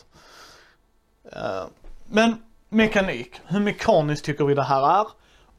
Eh, 1.33 1.63
Men 2.07 2.43
mekanik. 2.69 3.41
Hur 3.47 3.61
mekaniskt 3.61 4.25
tycker 4.25 4.45
vi 4.45 4.55
det 4.55 4.63
här 4.63 5.01
är? 5.01 5.07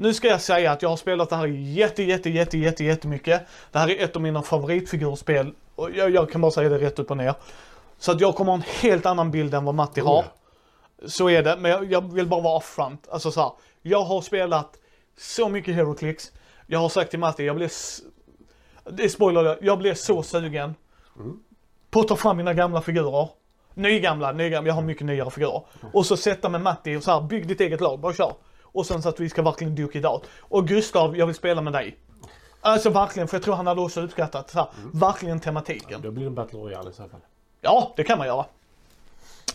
Nu 0.02 0.14
ska 0.14 0.28
jag 0.28 0.42
säga 0.42 0.72
att 0.72 0.82
jag 0.82 0.90
har 0.90 0.98
spelat 0.98 1.30
det 1.30 1.36
här 1.36 1.48
jätte, 1.48 2.04
jätte, 2.04 2.30
jätte, 2.30 2.58
jätte, 2.58 2.84
jättemycket. 2.84 3.42
Det 3.72 3.80
här 3.80 3.90
är 3.90 4.04
ett 4.04 4.16
av 4.16 4.22
mina 4.22 4.42
favoritfigurspel. 4.42 5.54
Och 5.76 5.92
jag, 5.92 6.10
jag 6.10 6.32
kan 6.32 6.42
bara 6.42 6.52
säga 6.52 6.70
det 6.70 6.78
rätt 6.80 7.00
upp 7.00 7.12
och 7.12 7.18
ner. 7.18 7.34
Så 7.98 8.12
att 8.12 8.22
jag 8.22 8.36
kommer 8.36 8.52
ha 8.52 8.58
en 8.58 8.64
helt 8.82 9.06
annan 9.06 9.32
bild 9.32 9.54
än 9.54 9.66
vad 9.66 9.76
Matti 9.76 10.02
har. 10.02 10.20
Oh, 10.20 10.26
Så 11.08 11.30
är 11.30 11.44
det, 11.44 11.58
men 11.60 11.72
jag, 11.72 11.92
jag 11.92 12.14
vill 12.14 12.28
bara 12.28 12.42
vara 12.42 12.58
upfront. 12.58 13.08
Alltså 13.12 13.32
så 13.32 13.42
här, 13.42 13.52
jag 13.82 14.02
har 14.04 14.22
spelat 14.22 14.78
så 15.18 15.50
mycket 15.50 15.76
HeroClix. 15.76 16.32
Jag 16.68 16.80
har 16.80 16.90
sagt 16.90 17.10
till 17.10 17.20
Matti, 17.20 17.44
jag 17.46 17.56
blev... 17.56 17.70
Det 18.90 19.04
är 19.04 19.10
spoiler, 19.10 19.58
jag 19.62 19.80
blev 19.80 19.94
så 19.94 20.24
sugen 20.24 20.76
på 21.92 22.00
att 22.00 22.08
ta 22.08 22.16
fram 22.16 22.38
mina 22.38 22.54
gamla 22.54 22.82
figurer. 22.82 23.30
Nygamla, 23.74 24.32
nygamla, 24.32 24.68
jag 24.68 24.76
har 24.76 24.82
mycket 24.82 25.06
nyare 25.06 25.32
figurer. 25.32 25.62
Och 25.94 26.06
så 26.06 26.18
sätta 26.18 26.50
med 26.50 26.62
Matti 26.62 26.96
och 26.96 27.04
så 27.04 27.12
här, 27.12 27.22
bygg 27.22 27.48
ditt 27.48 27.62
eget 27.62 27.82
lag, 27.82 28.00
bara 28.00 28.14
kör. 28.14 28.34
Och 28.80 28.86
sen 28.86 29.02
så 29.02 29.10
att 29.10 29.20
vi 29.20 29.30
ska 29.30 29.42
verkligen 29.42 29.76
duka 29.76 30.00
it 30.00 30.06
out. 30.06 30.24
Och 30.40 30.68
Gustav, 30.68 31.18
jag 31.18 31.26
vill 31.26 31.36
spela 31.36 31.62
med 31.62 31.74
dig. 31.74 31.98
Alltså 32.62 32.90
verkligen, 32.90 33.28
för 33.28 33.38
jag 33.38 33.44
tror 33.44 33.56
han 33.56 33.68
hade 33.68 33.82
också 33.82 34.02
uppskattat 34.02 34.50
så 34.50 34.58
här, 34.60 34.68
verkligen 34.94 35.40
tematiken. 35.40 36.02
Då 36.02 36.12
blir 36.12 36.24
det 36.24 36.28
en 36.30 36.36
Battle 36.36 36.60
Royale 36.60 36.90
i 36.90 36.94
så 36.94 37.02
fall. 37.10 37.20
Ja, 37.62 37.94
det 37.96 38.04
kan 38.04 38.18
man 38.18 38.28
göra. 38.28 38.46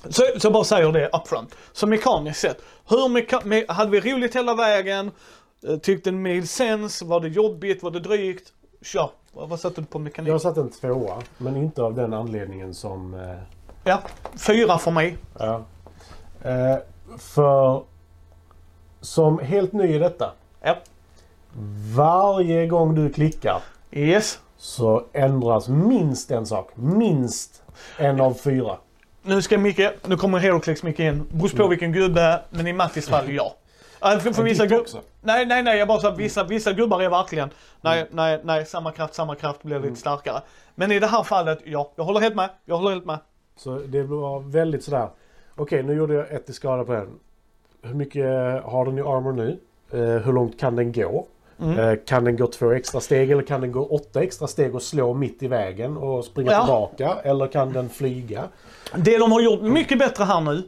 Så, 0.09 0.23
så 0.39 0.51
bara 0.51 0.65
säger 0.65 0.93
det 0.93 1.09
upfront. 1.13 1.55
Så 1.73 1.87
mekaniskt 1.87 2.41
sett, 2.41 2.63
hur 2.89 2.97
meka- 3.09 3.43
me- 3.43 3.73
hade 3.73 3.91
vi 3.91 4.01
roligt 4.15 4.37
hela 4.37 4.55
vägen? 4.55 5.11
Eh, 5.69 5.77
Tyckte 5.77 6.11
det 6.11 6.17
made 6.17 6.47
sense? 6.47 7.05
Var 7.05 7.21
det 7.21 7.29
jobbigt? 7.29 7.83
Var 7.83 7.91
det 7.91 8.01
drygt? 8.01 8.53
Kör. 8.83 9.11
Vad, 9.33 9.61
satte 9.61 9.81
du 9.81 9.87
på 9.87 9.99
mekanik? 9.99 10.29
Jag 10.29 10.35
har 10.35 10.39
satt 10.39 10.57
en 10.57 10.71
tvåa, 10.71 11.23
men 11.39 11.57
inte 11.57 11.83
av 11.83 11.95
den 11.95 12.13
anledningen 12.15 12.75
som... 12.75 13.15
Eh, 13.15 13.37
Ja, 13.85 14.01
fyra 14.37 14.79
för 14.79 14.91
mig. 14.91 15.17
ja. 15.39 15.65
eh, 16.43 16.77
för 17.19 17.83
som 19.05 19.39
helt 19.39 19.73
ny 19.73 19.95
i 19.95 19.99
detta. 19.99 20.33
Ja. 20.63 20.77
Varje 21.97 22.67
gång 22.67 22.95
du 22.95 23.11
klickar 23.11 23.61
Yes. 23.93 24.39
så 24.57 25.05
ändras 25.13 25.69
minst 25.69 26.31
en 26.31 26.47
sak. 26.47 26.71
Minst 26.75 27.63
en 27.99 28.21
av 28.21 28.35
fyra. 28.35 28.77
Nu 29.23 29.43
ska 29.43 29.59
Micke, 29.59 29.91
nu 30.07 30.17
kommer 30.17 30.39
HeroClix 30.39 30.83
Micke 30.83 31.01
in. 31.01 31.27
Beror 31.33 31.49
på 31.57 31.69
vilken 31.69 31.93
gubbe, 31.93 32.41
men 32.51 32.67
i 32.67 32.73
Mattis 32.73 33.09
fall 33.09 33.31
ja. 33.33 33.55
För, 34.01 34.33
för 34.33 34.43
vissa 34.43 34.63
ditt 34.63 34.73
gu- 34.73 34.81
också. 34.81 35.01
Nej, 35.23 35.47
nej, 35.47 35.63
nej. 35.63 35.79
Jag 35.79 35.89
bara 35.89 36.01
sa 36.01 36.11
vissa, 36.11 36.45
vissa 36.45 36.73
gubbar 36.73 37.03
är 37.03 37.09
verkligen, 37.11 37.51
nej, 37.81 38.07
nej, 38.11 38.41
nej, 38.45 38.67
samma 38.67 38.93
kraft, 38.93 39.15
samma 39.15 39.35
kraft 39.35 39.63
blir 39.63 39.81
lite 39.81 39.97
starkare. 39.97 40.41
Men 40.75 40.93
i 40.93 40.99
det 41.01 41.07
här 41.07 41.23
fallet, 41.23 41.59
ja, 41.65 41.93
jag 41.97 42.05
håller 42.05 42.21
helt 42.21 42.35
med. 42.35 42.49
Jag 42.65 42.77
håller 42.77 42.91
helt 42.91 43.05
med. 43.05 43.19
Så 43.57 43.79
det 43.79 44.03
var 44.03 44.41
väldigt 44.41 44.85
sådär. 44.85 45.09
Okej, 45.57 45.83
nu 45.83 45.95
gjorde 45.95 46.15
jag 46.15 46.31
ett 46.33 46.51
i 46.51 46.53
skada 46.53 46.85
på 46.85 46.93
den. 46.93 47.09
Hur 47.85 47.95
mycket 47.95 48.25
har 48.65 48.85
den 48.85 48.99
i 48.99 49.01
armor 49.01 49.33
nu? 49.33 49.59
Eh, 49.93 49.99
hur 49.99 50.33
långt 50.33 50.61
kan 50.61 50.77
den 50.77 50.93
gå? 50.93 51.27
Mm. 51.61 51.79
Eh, 51.79 51.99
kan 52.07 52.25
den 52.25 52.37
gå 52.37 52.47
två 52.47 52.71
extra 52.73 53.01
steg 53.01 53.31
eller 53.31 53.43
kan 53.43 53.61
den 53.61 53.73
gå 53.73 53.87
åtta 53.87 54.23
extra 54.23 54.47
steg 54.47 54.75
och 54.75 54.83
slå 54.83 55.15
mitt 55.15 55.43
i 55.43 55.49
vägen 55.49 55.97
och 55.97 56.25
springa 56.25 56.53
Ja. 56.53 56.61
tillbaka? 56.65 57.17
Eller 57.23 57.47
kan 57.47 57.73
den 57.73 57.89
flyga? 57.89 58.49
Det 58.97 59.19
de 59.19 59.33
har 59.33 59.41
gjort 59.41 59.61
mycket 59.63 59.99
bättre 59.99 60.25
här 60.25 60.41
nu, 60.41 60.63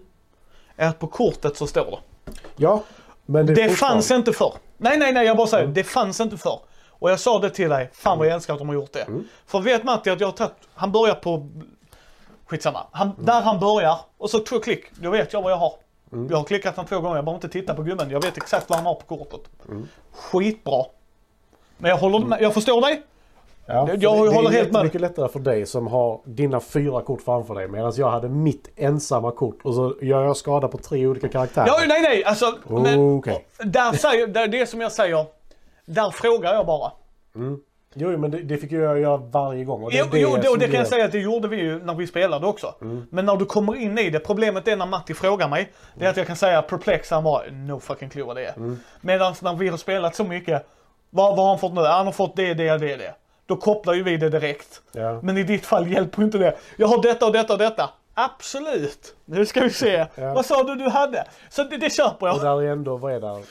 är 0.76 0.88
att 0.88 0.98
på 0.98 1.06
kortet 1.06 1.56
så 1.56 1.66
står 1.66 1.84
det. 1.90 2.32
Ja, 2.56 2.82
men 3.26 3.46
det, 3.46 3.54
Det 3.54 3.68
fanns 3.68 4.10
inte 4.10 4.32
förr. 4.32 4.52
Nej, 4.76 4.98
nej, 4.98 5.12
nej, 5.12 5.26
jag 5.26 5.36
bara 5.36 5.46
säger, 5.46 5.66
det 5.66 5.84
fanns 5.84 6.20
inte 6.20 6.36
förr. 6.36 6.58
Och 6.90 7.10
jag 7.10 7.20
sa 7.20 7.38
det 7.38 7.50
till 7.50 7.68
dig, 7.70 7.90
fan 7.92 8.18
vad 8.18 8.26
jag 8.26 8.34
älskar 8.34 8.52
att 8.52 8.58
de 8.58 8.68
har 8.68 8.74
gjort 8.74 8.92
det. 8.92 9.06
För 9.46 9.60
vet 9.60 9.84
Matti 9.84 10.10
att 10.10 10.20
jag 10.20 10.26
har 10.28 10.32
tagit, 10.32 10.52
han 10.74 10.92
börjar 10.92 11.14
på, 11.14 11.48
skitsamma, 12.46 12.86
han, 12.92 13.10
där 13.18 13.40
han 13.40 13.60
börjar 13.60 13.98
och 14.18 14.30
så 14.30 14.38
två 14.38 14.58
klick, 14.58 14.84
då 15.00 15.10
vet 15.10 15.32
jag 15.32 15.42
vad 15.42 15.52
jag 15.52 15.56
har. 15.56 15.72
Jag 16.10 16.36
har 16.36 16.44
klickat 16.44 16.76
den 16.76 16.86
två 16.86 17.00
gånger, 17.00 17.16
jag 17.16 17.24
behöver 17.24 17.36
inte 17.44 17.48
titta 17.48 17.74
på 17.74 17.82
gubben, 17.82 18.10
jag 18.10 18.22
vet 18.22 18.36
exakt 18.36 18.70
vad 18.70 18.76
han 18.78 18.86
har 18.86 18.94
på 18.94 19.16
kortet. 19.16 19.40
Skitbra. 20.12 20.84
Men 21.78 21.90
jag, 21.90 21.98
håller, 21.98 22.18
med, 22.18 22.42
jag 22.42 22.54
förstår 22.54 22.80
dig. 22.80 23.02
Ja, 23.68 23.74
Jag 23.74 23.88
för 23.90 23.96
det, 23.96 24.06
håller 24.08 24.50
det 24.50 24.56
är 24.56 24.60
helt 24.60 24.72
med. 24.72 24.84
mycket 24.84 25.00
lättare 25.00 25.28
för 25.28 25.40
dig 25.40 25.66
som 25.66 25.86
har 25.86 26.20
dina 26.24 26.60
fyra 26.60 27.02
kort 27.02 27.22
framför 27.22 27.54
dig 27.54 27.68
medan 27.68 27.92
jag 27.96 28.10
hade 28.10 28.28
mitt 28.28 28.68
ensamma 28.76 29.30
kort 29.30 29.58
och 29.62 29.74
så 29.74 29.94
gör 30.02 30.24
jag 30.24 30.36
skada 30.36 30.68
på 30.68 30.78
tre 30.78 31.06
olika 31.06 31.28
karaktärer. 31.28 31.66
Ja, 31.66 31.78
nej, 31.88 32.00
nej, 32.02 32.24
alltså. 32.24 32.54
Men, 32.68 33.00
Okej. 33.18 33.46
där 33.58 33.92
säger, 33.92 34.26
där, 34.26 34.48
det 34.48 34.66
som 34.66 34.80
jag 34.80 34.92
säger, 34.92 35.26
där 35.84 36.10
frågar 36.10 36.54
jag 36.54 36.66
bara. 36.66 36.92
Jo, 37.98 38.18
men 38.18 38.30
det, 38.30 38.42
det 38.42 38.58
fick 38.58 38.72
jag 38.72 39.00
göra 39.00 39.16
varje 39.16 39.64
gång. 39.64 39.82
Och 39.84 39.90
det, 39.90 39.96
Jo, 39.96 40.06
jo, 40.12 40.36
det, 40.42 40.48
och 40.48 40.58
det 40.58 40.66
kan 40.68 40.74
jag 40.78 40.88
säga 40.88 41.04
att 41.04 41.12
det 41.12 41.18
gjorde 41.18 41.48
vi 41.48 41.56
ju 41.56 41.84
när 41.84 41.94
vi 41.94 42.06
spelade 42.06 42.46
också. 42.46 42.74
Men 43.10 43.26
när 43.26 43.36
du 43.36 43.44
kommer 43.44 43.76
in 43.76 43.98
i 43.98 44.10
det, 44.10 44.18
problemet 44.20 44.68
är 44.68 44.76
när 44.76 44.86
Matti 44.86 45.14
frågar 45.14 45.48
mig, 45.48 45.72
det 45.94 46.04
är 46.06 46.10
att 46.10 46.16
jag 46.16 46.26
kan 46.26 46.36
säga 46.36 46.62
perplex, 46.62 47.10
han 47.10 47.24
bara 47.24 47.42
no 47.50 47.80
fucking 47.80 48.08
clue 48.08 48.24
vad 48.24 48.36
det 48.36 48.44
är. 48.46 48.76
Medan 49.00 49.34
när 49.42 49.54
vi 49.54 49.68
har 49.68 49.76
spelat 49.76 50.14
så 50.16 50.24
mycket, 50.24 50.66
vad, 51.10 51.36
vad 51.36 51.38
har 51.44 51.48
han 51.48 51.58
fått 51.58 51.74
nu? 51.74 51.80
Han 51.80 52.06
har 52.06 52.12
fått 52.12 52.36
det, 52.36 52.54
det, 52.54 52.78
det, 52.78 52.96
det. 52.96 53.14
Då 53.46 53.56
kopplar 53.56 53.94
ju 53.94 54.02
vi 54.02 54.16
det 54.16 54.28
direkt. 54.28 54.82
Ja. 54.92 55.20
Men 55.22 55.38
i 55.38 55.42
ditt 55.42 55.66
fall 55.66 55.86
hjälper 55.92 56.22
inte 56.22 56.38
det. 56.38 56.56
Jag 56.76 56.86
har 56.86 57.02
detta 57.02 57.26
och 57.26 57.32
detta 57.32 57.52
och 57.52 57.58
detta. 57.58 57.90
Absolut. 58.14 59.14
Nu 59.24 59.46
ska 59.46 59.60
vi 59.60 59.70
se. 59.70 60.06
Ja. 60.14 60.34
Vad 60.34 60.46
sa 60.46 60.62
du 60.62 60.74
du 60.74 60.88
hade? 60.88 61.24
Så 61.48 61.62
det, 61.64 61.76
det 61.76 61.90
köper 61.90 62.26
jag. 62.26 62.36
Och 62.36 62.42
där 62.42 62.62
är 62.62 62.72
ändå, 62.72 62.96
vad 62.96 63.12
är 63.12 63.20
det? 63.20 63.42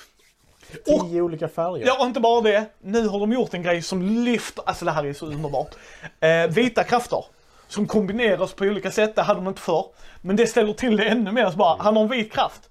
Tio 0.83 1.21
olika 1.21 1.47
färger. 1.47 1.85
Ja, 1.87 1.97
och 1.99 2.05
inte 2.05 2.19
bara 2.19 2.41
det. 2.41 2.65
Nu 2.81 3.07
har 3.07 3.19
de 3.19 3.31
gjort 3.33 3.53
en 3.53 3.63
grej 3.63 3.81
som 3.81 4.01
lyfter, 4.01 4.63
alltså 4.67 4.85
det 4.85 4.91
här 4.91 5.05
är 5.05 5.13
så 5.13 5.25
underbart. 5.25 5.75
Eh, 6.19 6.47
vita 6.49 6.83
krafter. 6.83 7.25
Som 7.67 7.87
kombineras 7.87 8.53
på 8.53 8.63
olika 8.65 8.91
sätt, 8.91 9.15
det 9.15 9.21
hade 9.21 9.39
de 9.39 9.47
inte 9.47 9.61
förr. 9.61 9.85
Men 10.21 10.35
det 10.35 10.47
ställer 10.47 10.73
till 10.73 10.97
det 10.97 11.03
ännu 11.05 11.31
mer, 11.31 11.49
så 11.51 11.57
bara, 11.57 11.77
han 11.83 11.95
har 11.95 12.03
en 12.03 12.09
vit 12.09 12.33
kraft. 12.33 12.69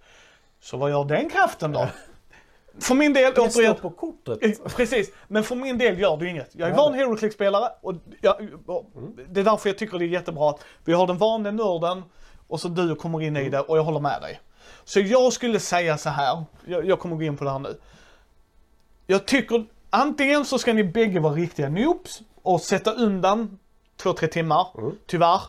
Så 0.63 0.77
vad 0.77 0.91
gör 0.91 1.05
den 1.05 1.31
kraften 1.31 1.73
då? 1.73 1.87
För 2.81 2.95
min 2.95 3.13
del, 3.13 3.33
Det 3.35 3.41
återigen, 3.41 3.75
på 3.75 3.91
kortet. 3.91 4.39
Eh, 4.43 4.69
Precis, 4.77 5.11
men 5.29 5.45
för 5.45 5.55
min 5.57 5.79
del 5.79 5.99
gör 6.01 6.17
det 6.17 6.29
inget. 6.29 6.51
Jag 6.53 6.69
är 6.69 6.73
Ja. 6.73 6.83
van 6.83 6.95
HeroClick-spelare 6.95 7.69
och 7.83 7.95
jag, 8.21 8.37
och 8.67 8.91
det 9.29 9.41
är 9.41 9.45
därför 9.45 9.69
jag 9.69 9.79
tycker 9.79 9.99
det 9.99 10.05
är 10.05 10.07
jättebra 10.07 10.51
att 10.51 10.61
vi 10.85 10.93
har 10.93 11.07
den 11.07 11.19
vanliga 11.19 11.53
nörden 11.53 12.03
och 12.49 12.61
så 12.61 12.69
du 12.69 12.95
kommer 12.95 13.23
in 13.23 13.37
i 13.37 13.49
det 13.49 13.61
och 13.61 13.79
jag 13.79 13.83
håller 13.83 14.01
med 14.01 14.23
dig. 14.23 14.41
Så 14.85 15.01
jag 15.01 15.33
skulle 15.33 15.61
säga 15.61 15.99
så 15.99 16.11
här, 16.11 16.45
jag, 16.65 16.87
jag 16.87 16.99
kommer 16.99 17.17
gå 17.17 17.23
in 17.23 17.37
på 17.37 17.45
det 17.45 17.51
här 17.51 17.59
nu. 17.59 17.77
Jag 19.07 19.27
tycker 19.27 19.65
antingen 19.91 20.45
så 20.45 20.59
ska 20.59 20.73
ni 20.73 20.85
bägge 20.85 21.21
vara 21.21 21.35
riktiga 21.35 21.69
noobs 21.69 22.21
och 22.43 22.61
sätta 22.61 22.93
undan 22.93 23.59
två, 23.97 24.13
tre 24.13 24.29
timmar, 24.29 24.67
tyvärr. 25.07 25.41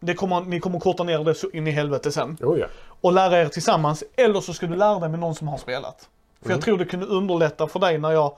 Det 0.00 0.14
kommer, 0.14 0.40
ni 0.40 0.60
kommer 0.60 0.80
korta 0.80 1.04
ner 1.04 1.24
det 1.24 1.34
så 1.34 1.50
in 1.50 1.66
i 1.66 1.70
helvete 1.70 2.12
sen 2.12 2.36
Jo, 2.40 2.58
ja. 2.58 2.66
och 3.00 3.12
lära 3.12 3.40
er 3.40 3.48
tillsammans. 3.48 4.04
Eller 4.16 4.40
så 4.40 4.54
ska 4.54 4.66
du 4.66 4.76
lära 4.76 4.98
dig 4.98 5.08
med 5.08 5.20
någon 5.20 5.34
som 5.34 5.48
har 5.48 5.58
spelat. 5.58 6.08
För 6.42 6.50
jag 6.50 6.62
tror 6.62 6.78
det 6.78 6.84
kunde 6.84 7.06
underlätta 7.06 7.66
för 7.68 7.80
dig 7.80 7.98
när 7.98 8.10
jag, 8.10 8.36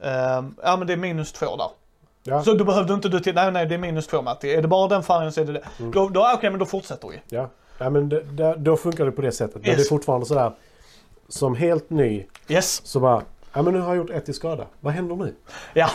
ehm, 0.00 0.56
ja 0.62 0.76
men 0.76 0.86
det 0.86 0.92
är 0.92 0.96
minus 0.96 1.32
två 1.32 1.56
där. 1.56 1.68
Ja. 2.22 2.42
Så 2.44 2.54
du 2.54 2.64
behövde 2.64 2.94
inte 2.94 3.08
du 3.08 3.20
till, 3.20 3.34
nej 3.34 3.52
nej 3.52 3.66
det 3.66 3.74
är 3.74 3.78
minus 3.78 4.06
två 4.06 4.22
Matti. 4.22 4.54
Är 4.54 4.62
det 4.62 4.68
bara 4.68 4.88
den 4.88 5.02
färgen 5.02 5.32
så 5.32 5.40
är 5.40 5.44
det 5.44 5.52
det. 5.52 5.62
Då, 5.78 6.08
då 6.08 6.30
okej 6.34 6.50
men 6.50 6.58
då 6.58 6.66
fortsätter 6.66 7.08
vi. 7.08 7.20
Ja, 7.28 7.48
ja 7.78 7.90
men 7.90 8.08
det, 8.08 8.20
det, 8.22 8.54
då 8.58 8.76
funkar 8.76 9.04
det 9.04 9.12
på 9.12 9.22
det 9.22 9.32
sättet. 9.32 9.54
Men 9.56 9.66
Yes. 9.70 9.76
det 9.76 9.82
är 9.82 9.88
fortfarande 9.88 10.26
sådär, 10.26 10.52
som 11.28 11.54
helt 11.56 11.90
ny, 11.90 12.26
Yes. 12.48 12.86
så 12.86 13.00
bara, 13.00 13.22
ja 13.52 13.62
men 13.62 13.74
nu 13.74 13.80
har 13.80 13.88
jag 13.88 13.96
gjort 13.96 14.10
ett 14.10 14.28
i 14.28 14.32
skada. 14.32 14.66
Vad 14.80 14.92
händer 14.92 15.16
nu? 15.16 15.34
Ja. 15.74 15.88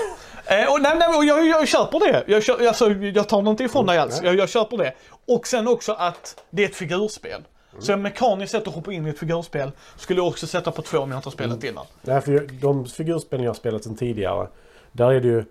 Eh, 0.45 0.73
och 0.73 0.81
nej, 0.81 0.95
nej, 0.99 1.17
och 1.17 1.25
jag, 1.25 1.47
jag 1.47 1.67
köper 1.67 1.99
det. 1.99 2.23
Jag, 2.27 2.43
kö, 2.43 2.67
alltså, 2.67 2.91
jag 2.91 3.29
tar 3.29 3.49
inte 3.49 3.63
ifrån 3.63 3.85
dig 3.85 3.97
alls. 3.97 4.17
Nej. 4.21 4.25
Jag, 4.31 4.35
jag 4.39 4.49
köper 4.49 4.77
det. 4.77 4.93
Och 5.27 5.47
sen 5.47 5.67
också 5.67 5.93
att 5.93 6.43
det 6.49 6.63
är 6.63 6.69
ett 6.69 6.75
figurspel. 6.75 7.41
Så 7.79 7.91
jag 7.91 7.99
mekaniskt 7.99 8.51
sett 8.51 8.67
att 8.67 8.73
hoppa 8.73 8.93
in 8.93 9.07
i 9.07 9.09
ett 9.09 9.19
figurspel 9.19 9.71
skulle 9.97 10.19
jag 10.19 10.27
också 10.27 10.47
sätta 10.47 10.71
på 10.71 10.81
två 10.81 10.97
om 10.99 11.11
jag 11.11 11.17
inte 11.17 11.27
har 11.27 11.31
spelat 11.31 11.63
innan. 11.63 11.85
Nej, 12.01 12.21
för 12.21 12.31
jag- 12.31 12.53
de 12.53 12.85
figurspelen 12.85 13.43
jag 13.45 13.49
har 13.49 13.55
spelat 13.55 13.83
sedan 13.83 13.95
tidigare, 13.95 14.47
där 14.91 15.11
är 15.11 15.21
det 15.21 15.27
ju, 15.27 15.43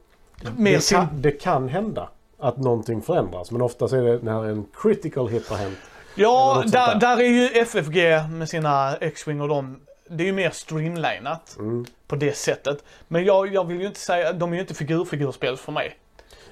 Mer 0.57 0.73
det 0.73 0.81
sin, 0.81 0.99
kan, 0.99 1.07
det 1.23 1.31
kan 1.31 1.69
hända 1.69 2.09
att 2.39 2.57
någonting 2.57 3.03
förändras. 3.03 3.51
Men 3.51 3.63
ofta 3.63 3.89
så 3.89 3.97
är 3.97 4.03
det 4.03 4.19
när 4.23 4.45
en 4.45 4.67
critical 4.83 5.29
hit 5.29 5.49
har 5.49 5.57
hänt. 5.57 5.79
Ja, 6.19 6.63
där, 6.67 6.71
där. 6.87 6.95
där 6.95 7.17
är 7.21 7.29
ju 7.29 7.47
FFG 7.61 7.97
med 8.31 8.49
sina 8.49 8.97
X-Wing 8.97 9.41
och 9.41 9.49
dem, 9.49 9.81
det 10.11 10.23
är 10.23 10.27
ju 10.27 10.33
mer 10.33 10.51
streamlinat 10.51 11.57
Mm. 11.59 11.87
på 12.07 12.17
det 12.17 12.37
sättet. 12.37 12.85
Men 13.09 13.25
jag, 13.25 13.55
jag 13.55 13.65
vill 13.65 13.81
ju 13.81 13.87
inte 13.87 14.01
säga, 14.01 14.33
de 14.33 14.51
är 14.53 14.55
ju 14.57 14.61
inte 14.61 14.75
figur-figurspel 14.75 15.57
för 15.57 15.73
mig. 15.73 15.97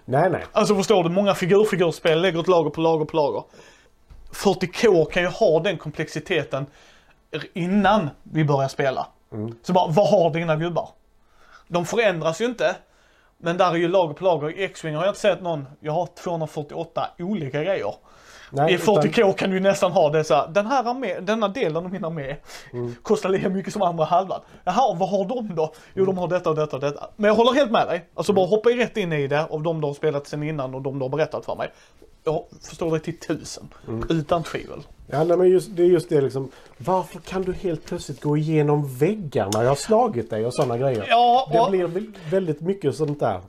Nej, 0.04 0.30
nej. 0.30 0.44
Alltså 0.52 0.74
förstår 0.76 1.04
du, 1.04 1.10
många 1.10 1.34
figur-figurspel 1.34 2.20
lägger 2.20 2.40
ett 2.40 2.48
lager 2.48 2.70
på 2.70 2.80
lager 2.80 3.04
på 3.04 3.16
lager. 3.16 3.42
40K 4.32 5.04
kan 5.10 5.22
ju 5.22 5.28
ha 5.28 5.60
den 5.60 5.78
komplexiteten 5.78 6.66
innan 7.54 8.10
vi 8.22 8.44
börjar 8.44 8.68
spela. 8.68 9.06
Så 9.62 9.72
bara, 9.72 9.88
vad 9.88 10.08
har 10.10 10.30
dina 10.30 10.56
gubbar? 10.56 10.88
De 11.68 11.86
förändras 11.86 12.40
ju 12.40 12.44
inte. 12.44 12.76
Men 13.38 13.56
där 13.56 13.70
är 13.70 13.74
ju 13.76 13.88
lager 13.88 14.14
på 14.14 14.24
lager. 14.24 14.58
I 14.58 14.64
X-Wing 14.64 14.94
har 14.96 15.02
jag 15.04 15.10
inte 15.10 15.20
sett 15.20 15.42
någon, 15.42 15.66
jag 15.80 15.92
har 15.92 16.06
248 16.06 17.06
olika 17.18 17.62
grejer. 17.64 17.94
Nej 18.50 18.74
I 18.74 18.76
40K 18.76 19.32
kan 19.32 19.50
du 19.50 19.60
nästan 19.60 19.92
ha 19.92 20.10
det 20.10 20.24
så 20.24 20.34
här, 20.34 20.48
den 20.48 20.66
här 20.66 20.84
armé, 20.90 21.20
denna 21.20 21.48
delen 21.48 21.76
av 21.76 21.92
min 21.92 22.04
armé 22.04 22.36
kostar 23.02 23.28
lika 23.28 23.48
mycket 23.48 23.72
som 23.72 23.82
andra 23.82 24.04
halvan. 24.04 24.40
Jaha, 24.64 24.94
vad 24.94 25.08
har 25.08 25.24
de 25.24 25.54
då? 25.54 25.72
Jo, 25.94 26.04
de 26.04 26.18
har 26.18 26.28
detta 26.28 26.50
och 26.50 26.56
detta 26.56 26.76
och 26.76 26.82
detta. 26.82 27.08
Men 27.16 27.28
jag 27.28 27.34
håller 27.34 27.52
helt 27.52 27.70
med 27.70 27.86
dig. 27.86 28.08
Alltså 28.14 28.32
bara 28.32 28.46
hoppa 28.46 28.68
rätt 28.68 28.96
in 28.96 29.12
i 29.12 29.26
det 29.26 29.44
av 29.44 29.62
de 29.62 29.80
du 29.80 29.86
har 29.86 29.94
spelat 29.94 30.26
sen 30.26 30.42
innan 30.42 30.74
och 30.74 30.82
de 30.82 30.98
du 30.98 31.04
har 31.04 31.10
berättat 31.10 31.44
för 31.44 31.56
mig. 31.56 31.70
Jag 32.26 32.44
förstår 32.62 32.92
det 32.92 33.00
till 33.00 33.18
tusen. 33.18 33.68
Utan 34.10 34.42
tvivel. 34.42 34.82
Ja, 35.10 35.24
nej, 35.24 35.36
men 35.36 35.48
just, 35.48 35.68
det 35.76 35.82
är 35.82 35.86
just 35.86 36.08
det 36.08 36.20
liksom. 36.20 36.50
Varför 36.78 37.18
kan 37.20 37.42
du 37.42 37.52
helt 37.52 37.84
plötsligt 37.84 38.22
gå 38.22 38.36
igenom 38.36 38.96
väggarna? 38.98 39.62
Jag 39.62 39.68
har 39.68 39.74
slagit 39.76 40.30
dig 40.30 40.46
och 40.46 40.54
sådana 40.54 40.78
grejer. 40.78 41.06
Ja, 41.08 41.48
Det 41.52 41.60
och- 41.60 41.70
blir 41.70 41.86
vä- 41.86 42.14
väldigt 42.30 42.60
mycket 42.60 42.96
sånt 42.96 43.20
där. 43.20 43.40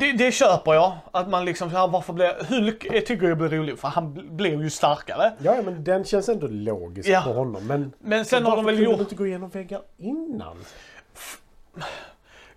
Det, 0.00 0.12
det 0.12 0.32
köper 0.32 0.74
jag. 0.74 0.92
Att 1.10 1.28
man 1.30 1.44
liksom, 1.44 1.70
så 1.70 1.76
här, 1.76 1.88
varför 1.88 2.12
blir... 2.12 2.44
Hulk 2.48 2.86
jag 2.92 3.06
tycker 3.06 3.28
jag 3.28 3.38
blir 3.38 3.48
rolig 3.48 3.78
för 3.78 3.88
han 3.88 4.14
bl- 4.18 4.30
blev 4.36 4.62
ju 4.62 4.70
starkare. 4.70 5.32
Ja, 5.42 5.62
men 5.64 5.84
den 5.84 6.04
känns 6.04 6.28
ändå 6.28 6.46
logisk 6.46 7.08
Ja. 7.08 7.22
på 7.22 7.32
honom. 7.32 7.66
Men, 7.66 7.92
Men 7.98 8.24
sen 8.24 8.44
har 8.44 8.56
de 8.56 8.64
varför 8.64 8.66
väl 8.66 8.76
kunde 8.76 8.90
gjort... 8.90 8.98
du 8.98 9.02
inte 9.02 9.14
gå 9.14 9.26
igenom 9.26 9.48
väggar 9.50 9.80
innan? 9.98 10.56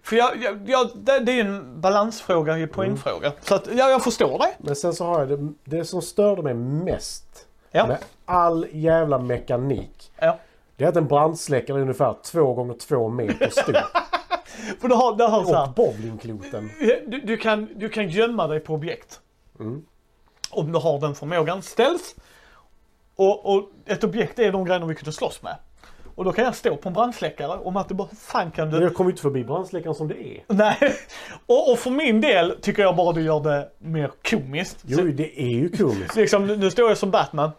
För 0.03 0.15
jag, 0.15 0.43
jag, 0.43 0.69
jag, 0.69 0.89
det, 0.95 1.19
det 1.19 1.31
är 1.39 1.45
en 1.45 1.81
balansfråga, 1.81 2.57
en 2.57 2.69
poängfråga. 2.69 3.33
Så 3.41 3.55
att, 3.55 3.67
ja, 3.73 3.89
jag 3.89 4.03
förstår 4.03 4.39
dig. 4.39 4.55
Men 4.59 4.75
sen 4.75 4.93
så 4.93 5.05
har 5.05 5.19
jag 5.19 5.29
det, 5.39 5.53
det 5.63 5.85
som 5.85 6.01
störde 6.01 6.41
mig 6.41 6.53
mest 6.53 7.47
Ja. 7.71 7.87
med 7.87 7.97
all 8.25 8.67
jävla 8.71 9.19
mekanik. 9.19 10.11
Ja. 10.19 10.37
Det 10.75 10.83
är 10.83 10.89
att 10.89 10.95
en 10.95 11.07
brandsläckare 11.07 11.77
är 11.77 11.81
ungefär 11.81 12.15
två 12.23 12.53
gånger 12.53 12.73
två 12.73 13.09
meter 13.09 13.49
stor. 13.49 13.73
För 14.79 14.87
du 14.87 14.95
har, 14.95 15.15
du 15.15 15.23
har 15.23 15.43
så 15.43 15.55
här, 15.55 15.63
och 15.67 15.73
bowlingkloten. 15.73 16.71
du, 17.07 17.21
du, 17.23 17.37
kan, 17.37 17.69
du 17.75 17.89
kan 17.89 18.09
gömma 18.09 18.47
dig 18.47 18.59
på 18.59 18.73
objekt. 18.73 19.19
Om 20.49 20.71
du 20.71 20.79
har 20.79 20.99
den 20.99 21.15
förmågan. 21.15 21.61
Ställs. 21.61 22.15
Och, 23.15 23.55
och 23.55 23.69
ett 23.85 24.03
objekt 24.03 24.39
är 24.39 24.51
de 24.51 24.65
grejerna 24.65 24.85
vi 24.85 24.95
kunde 24.95 25.11
slåss 25.11 25.41
med. 25.43 25.55
Och 26.15 26.25
då 26.25 26.31
kan 26.33 26.45
jag 26.45 26.55
stå 26.55 26.75
på 26.77 26.89
en 26.89 26.93
brandsläckare 26.93 27.47
och 27.57 27.73
Matte 27.73 27.93
bara, 27.93 28.07
fan 28.07 28.51
kan 28.51 28.67
du? 28.69 28.73
Men 28.73 28.83
jag 28.83 28.93
kommer 28.95 29.09
inte 29.09 29.21
förbi 29.21 29.43
brandsläckaren 29.43 29.95
som 29.95 30.07
det 30.07 30.27
är. 30.27 30.43
Nej. 30.47 30.77
Och, 31.45 31.71
och 31.71 31.79
för 31.79 31.89
min 31.91 32.21
del 32.21 32.57
tycker 32.61 32.81
jag 32.81 32.95
bara 32.95 33.13
du 33.13 33.21
gör 33.21 33.39
det 33.39 33.69
mer 33.77 34.11
komiskt. 34.29 34.77
Jo, 34.87 35.03
det 35.03 35.41
är 35.41 35.47
ju 35.49 35.69
komiskt. 35.69 36.13
Så, 36.13 36.19
liksom, 36.21 36.47
nu, 36.47 36.71
står 36.71 36.87
jag 36.89 36.97
som 36.97 37.11
Batman. 37.11 37.51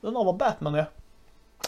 Undrar 0.00 0.24
vad 0.24 0.36
Batman 0.36 0.74
är? 0.74 0.86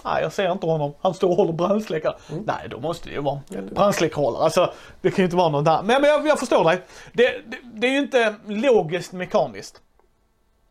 Nej, 0.04 0.22
jag 0.22 0.32
ser 0.32 0.52
inte 0.52 0.66
honom. 0.66 0.94
Han 1.00 1.14
står 1.14 1.28
och 1.30 1.36
håller 1.36 1.52
brandsläckare. 1.52 2.14
Nej, 2.46 2.68
då 2.70 2.80
måste 2.80 3.08
det 3.08 3.14
ju 3.14 3.20
vara 3.20 3.40
brandsläckarhållare. 3.74 4.42
Alltså, 4.44 4.72
det 5.00 5.10
kan 5.10 5.16
ju 5.16 5.24
inte 5.24 5.36
vara 5.36 5.48
någon 5.48 5.64
där. 5.64 5.82
Men, 5.82 6.00
men 6.02 6.10
jag, 6.10 6.26
jag 6.26 6.38
förstår 6.38 6.64
dig. 6.64 6.80
Det, 7.12 7.22
det, 7.46 7.56
det 7.74 7.86
är 7.86 7.90
ju 7.90 7.98
inte 7.98 8.34
logiskt 8.46 9.12
mekaniskt. 9.12 9.80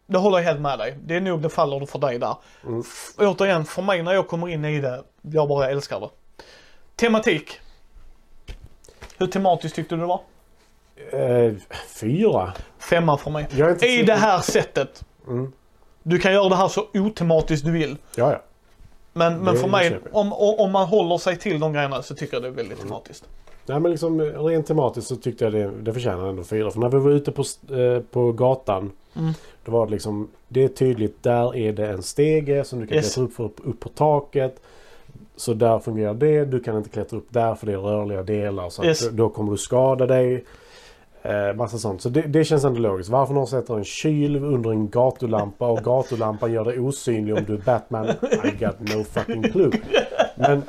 Det 0.08 0.18
håller 0.18 0.38
jag 0.38 0.46
helt 0.46 0.60
med 0.62 0.80
dig. 0.80 0.98
Det 1.06 1.16
är 1.16 1.22
nog 1.22 1.42
det 1.42 1.50
faller 1.50 1.86
för 1.86 2.00
dig 2.00 2.20
där. 2.20 2.36
F- 2.82 3.14
återigen, 3.18 3.66
för 3.66 3.82
mig 3.82 4.04
när 4.04 4.14
jag 4.14 4.28
kommer 4.28 4.48
in 4.50 4.66
i 4.66 4.82
det, 4.82 5.04
jag 5.32 5.48
bara 5.48 5.70
älskar 5.70 6.00
det. 6.00 6.10
Tematik. 6.96 7.60
Hur 9.18 9.28
tematiskt 9.28 9.76
tyckte 9.76 9.96
du 9.96 10.02
det 10.02 10.08
var? 10.08 10.22
Eh, 11.12 11.54
fyra. 11.88 12.54
Femma 12.80 13.18
för 13.18 13.32
mig. 13.32 13.48
Jag 13.52 13.84
I 13.84 14.04
det 14.04 14.14
här 14.14 14.40
sättet. 14.42 15.04
Mm. 15.28 15.52
Du 16.04 16.20
kan 16.20 16.34
göra 16.34 16.50
det 16.50 16.56
här 16.56 16.68
så 16.68 16.86
otematiskt 16.94 17.66
du 17.66 17.72
vill. 17.72 17.98
Ja, 18.16 18.32
ja. 18.32 18.42
Men, 19.14 19.40
men 19.40 19.58
för 19.58 19.68
mig, 19.68 20.00
om, 20.12 20.34
om 20.34 20.72
man 20.72 20.88
håller 20.88 21.18
sig 21.18 21.38
till 21.38 21.60
de 21.60 21.74
grejerna 21.74 22.02
så 22.02 22.16
tycker 22.16 22.34
jag 22.36 22.44
det 22.44 22.48
är 22.48 22.52
väldigt 22.52 22.82
tematiskt. 22.82 23.26
Nej 23.66 23.80
men 23.80 23.92
liksom 23.92 24.22
rent 24.22 24.68
tematiskt 24.68 25.08
så 25.08 25.16
tyckte 25.16 25.44
jag 25.44 25.54
det, 25.54 25.72
det 25.82 25.94
förtjänar 25.94 26.28
ändå 26.30 26.44
fyra. 26.44 26.72
För 26.72 26.80
när 26.80 26.90
vi 26.90 26.98
var 26.98 27.12
ute 27.12 27.32
på, 27.32 27.44
eh, 27.76 28.00
på 28.12 28.32
gatan. 28.32 28.92
Mm. 29.16 29.34
Då 29.66 29.72
var 29.72 29.86
det 29.86 29.92
liksom, 29.92 30.30
det 30.48 30.64
är 30.64 30.68
tydligt, 30.68 31.24
där 31.24 31.56
är 31.56 31.74
det 31.74 31.88
en 31.88 32.04
stege 32.04 32.64
som 32.64 32.80
du 32.80 32.88
kan 32.88 32.98
Yes. 32.98 33.14
klättra 33.14 33.24
upp, 33.24 33.36
för, 33.36 33.70
upp 33.70 33.80
på 33.80 33.90
taket. 33.90 34.62
Så 35.38 35.54
där 35.54 35.80
fungerar 35.80 36.14
det. 36.14 36.46
Du 36.46 36.60
kan 36.60 36.78
inte 36.78 36.90
klättra 36.90 37.18
upp 37.18 37.28
där 37.30 37.56
för 37.56 37.66
det 37.66 37.74
är 37.74 37.78
rörliga 37.78 38.24
delar. 38.24 38.70
Så 38.70 38.84
Yes. 38.86 39.08
att 39.08 39.14
då 39.14 39.30
kommer 39.30 39.52
du 39.52 39.58
skada 39.58 40.06
dig. 40.06 40.46
Eh, 41.24 41.56
massa 41.56 41.78
sånt. 41.78 42.02
Så 42.02 42.10
det, 42.10 42.22
det 42.22 42.44
känns 42.44 42.64
ändå 42.66 42.80
logiskt. 42.80 43.10
Varför 43.10 43.34
någon 43.34 43.48
sätter 43.48 43.78
en 43.78 43.84
kyl 43.84 44.36
under 44.36 44.70
en 44.72 44.90
gatulampa 44.90 45.68
och 45.68 45.84
gatulampan 45.84 46.52
gör 46.54 46.66
dig 46.66 46.80
osynlig 46.80 47.36
om 47.38 47.44
du 47.48 47.54
är 47.54 47.58
Batman? 47.58 48.06
I 48.44 48.52
got 48.66 48.80
no 48.80 49.04
fucking 49.04 49.44
clue. 49.44 49.72
Men, 50.36 50.62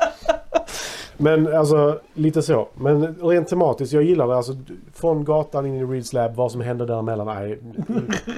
men 1.17 1.55
alltså 1.57 2.01
lite 2.15 2.43
så. 2.43 2.69
Men 2.75 3.17
rent 3.23 3.49
tematiskt, 3.49 3.93
jag 3.93 4.03
gillar 4.03 4.27
det. 4.29 4.37
Alltså, 4.37 4.53
från 4.95 5.25
gatan 5.25 5.67
in 5.67 5.75
i 5.75 5.85
Reeds 5.85 6.13
Lab, 6.13 6.35
vad 6.35 6.53
som 6.53 6.61
händer 6.61 6.87
däremellan, 6.87 7.27
nej, 7.27 7.59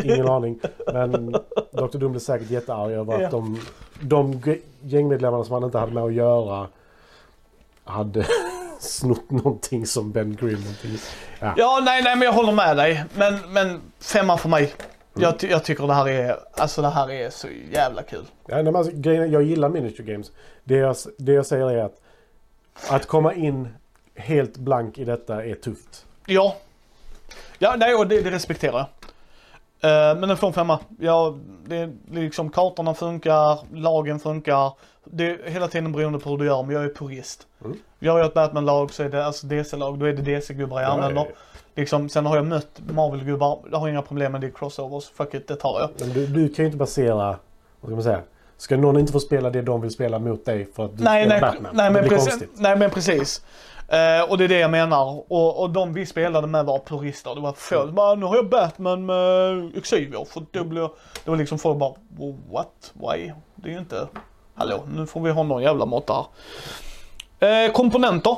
ingen 0.04 0.28
aning. 0.34 0.60
Men 0.92 1.32
Dr. 1.72 1.98
Doom 1.98 2.12
blev 2.12 2.20
säkert 2.20 2.50
jättearg 2.50 2.92
över 2.92 3.14
att 3.14 3.20
Ja. 3.22 3.28
de, 3.30 3.60
de 4.00 4.40
gängmedlemmarna 4.82 5.44
som 5.44 5.52
han 5.54 5.64
inte 5.64 5.78
hade 5.78 5.92
med 5.92 6.02
att 6.04 6.12
göra 6.12 6.66
hade 7.84 8.26
snott 8.80 9.30
någonting 9.30 9.86
som 9.86 10.12
Ben 10.12 10.36
Grimm. 10.40 10.62
Ja. 11.40 11.54
Ja, 11.56 11.80
nej, 11.84 12.02
nej, 12.02 12.16
men 12.16 12.26
jag 12.26 12.32
håller 12.32 12.52
med 12.52 12.76
dig. 12.76 13.04
Men, 13.16 13.34
men 13.52 13.80
femma 14.00 14.36
för 14.36 14.48
mig. 14.48 14.72
Jag, 15.14 15.38
ty- 15.38 15.48
jag 15.50 15.64
tycker 15.64 15.86
det 15.86 15.92
här 15.94 16.08
är, 16.08 16.36
alltså 16.52 16.82
det 16.82 16.88
här 16.88 17.10
är 17.10 17.30
så 17.30 17.48
jävla 17.72 18.02
kul. 18.02 18.24
Ja, 18.46 18.54
nej, 18.54 18.64
men 18.64 18.76
alltså, 18.76 18.92
grejen, 18.94 19.30
jag 19.32 19.42
gillar 19.42 19.68
miniature 19.68 20.12
games. 20.12 20.32
Det 20.64 20.74
jag, 20.76 20.96
det 21.18 21.32
jag 21.32 21.46
säger 21.46 21.70
är 21.70 21.84
att 21.84 22.00
att 22.90 23.06
komma 23.06 23.34
in 23.34 23.68
helt 24.14 24.56
blank 24.56 24.98
i 24.98 25.04
detta 25.04 25.44
är 25.44 25.54
tufft. 25.54 26.06
Ja. 26.26 26.56
Ja, 27.58 27.74
nej, 27.78 27.94
och 27.94 28.08
det, 28.08 28.20
det 28.20 28.30
respekterar 28.30 28.72
jag. 28.72 28.86
Eh, 29.80 30.18
men 30.18 30.30
en 30.30 30.52
femma. 30.52 30.78
Ja, 30.98 31.38
det 31.66 31.90
liksom 32.10 32.50
kartorna 32.50 32.94
funkar, 32.94 33.58
lagen 33.76 34.20
funkar. 34.20 34.72
Det 35.04 35.30
är 35.30 35.50
hela 35.50 35.68
tiden 35.68 35.92
beroende 35.92 36.18
på 36.18 36.30
hur 36.30 36.38
du 36.38 36.46
gör, 36.46 36.62
men 36.62 36.74
jag 36.74 36.84
är 36.84 36.94
purist. 36.94 37.46
Mm. 37.64 37.76
Gör 37.98 38.18
jag 38.18 38.26
ett 38.26 38.34
Batman-lag 38.34 38.92
så 38.92 39.02
är 39.02 39.08
det 39.08 39.26
alltså 39.26 39.46
DC-lag, 39.46 39.98
då 39.98 40.06
är 40.06 40.12
det 40.12 40.22
DC-gubbar 40.22 40.80
jag 40.80 40.90
använder. 40.90 41.26
Liksom, 41.74 42.08
sen 42.08 42.26
har 42.26 42.36
jag 42.36 42.46
mött 42.46 42.80
Marvel-gubbar, 42.90 43.58
jag 43.70 43.78
har 43.78 43.88
inga 43.88 44.02
problem 44.02 44.32
med 44.32 44.40
det, 44.40 44.50
crossovers, 44.50 45.08
fuck 45.08 45.34
it, 45.34 45.48
det 45.48 45.56
tar 45.56 45.80
jag. 45.80 45.90
Men 45.98 46.08
du, 46.08 46.26
du 46.26 46.48
kan 46.48 46.64
ju 46.64 46.66
inte 46.66 46.78
basera, 46.78 47.36
vad 47.80 47.88
ska 47.88 47.90
man 47.90 48.02
säga? 48.02 48.22
Ska 48.58 48.76
någon 48.76 48.98
inte 49.00 49.12
få 49.12 49.20
spela 49.20 49.50
det 49.50 49.62
de 49.62 49.80
vill 49.80 49.90
spela 49.90 50.18
mot 50.18 50.44
dig 50.44 50.68
för 50.76 50.84
att 50.84 50.98
du 50.98 51.04
Nej, 51.04 51.26
nej, 51.28 51.40
Batman? 51.40 51.70
nej, 51.74 51.90
men 51.92 52.08
precis, 52.08 52.42
nej 52.54 52.76
men 52.76 52.90
precis. 52.90 53.42
Eh, 53.88 54.30
och 54.30 54.38
det 54.38 54.44
är 54.44 54.48
det 54.48 54.58
jag 54.58 54.70
menar. 54.70 55.24
Och, 55.32 55.62
och 55.62 55.70
de 55.70 55.94
vi 55.94 56.06
spelade 56.06 56.46
med 56.46 56.64
var 56.64 56.78
purister. 56.78 57.34
Det 57.34 57.40
var 57.40 57.52
få, 57.52 57.82
Mm. 57.82 57.94
bara, 57.94 58.14
nu 58.14 58.26
har 58.26 58.36
jag 58.36 58.48
Batman 58.48 59.06
med 59.06 59.82
Xavier. 59.82 60.24
För 60.24 60.42
det, 60.50 60.64
blir, 60.64 60.90
det 61.24 61.30
var 61.30 61.36
liksom 61.36 61.58
folk 61.58 61.78
bara, 61.78 61.92
what? 62.52 62.92
Why? 62.94 63.32
Det 63.54 63.68
är 63.68 63.72
ju 63.72 63.78
inte, 63.78 64.08
hallå, 64.54 64.80
nu 64.94 65.06
får 65.06 65.20
vi 65.20 65.30
ha 65.30 65.42
någon 65.42 65.62
jävla 65.62 65.86
måtta 65.86 66.26
här. 67.40 67.66
Eh, 67.66 67.72
komponenter, 67.72 68.36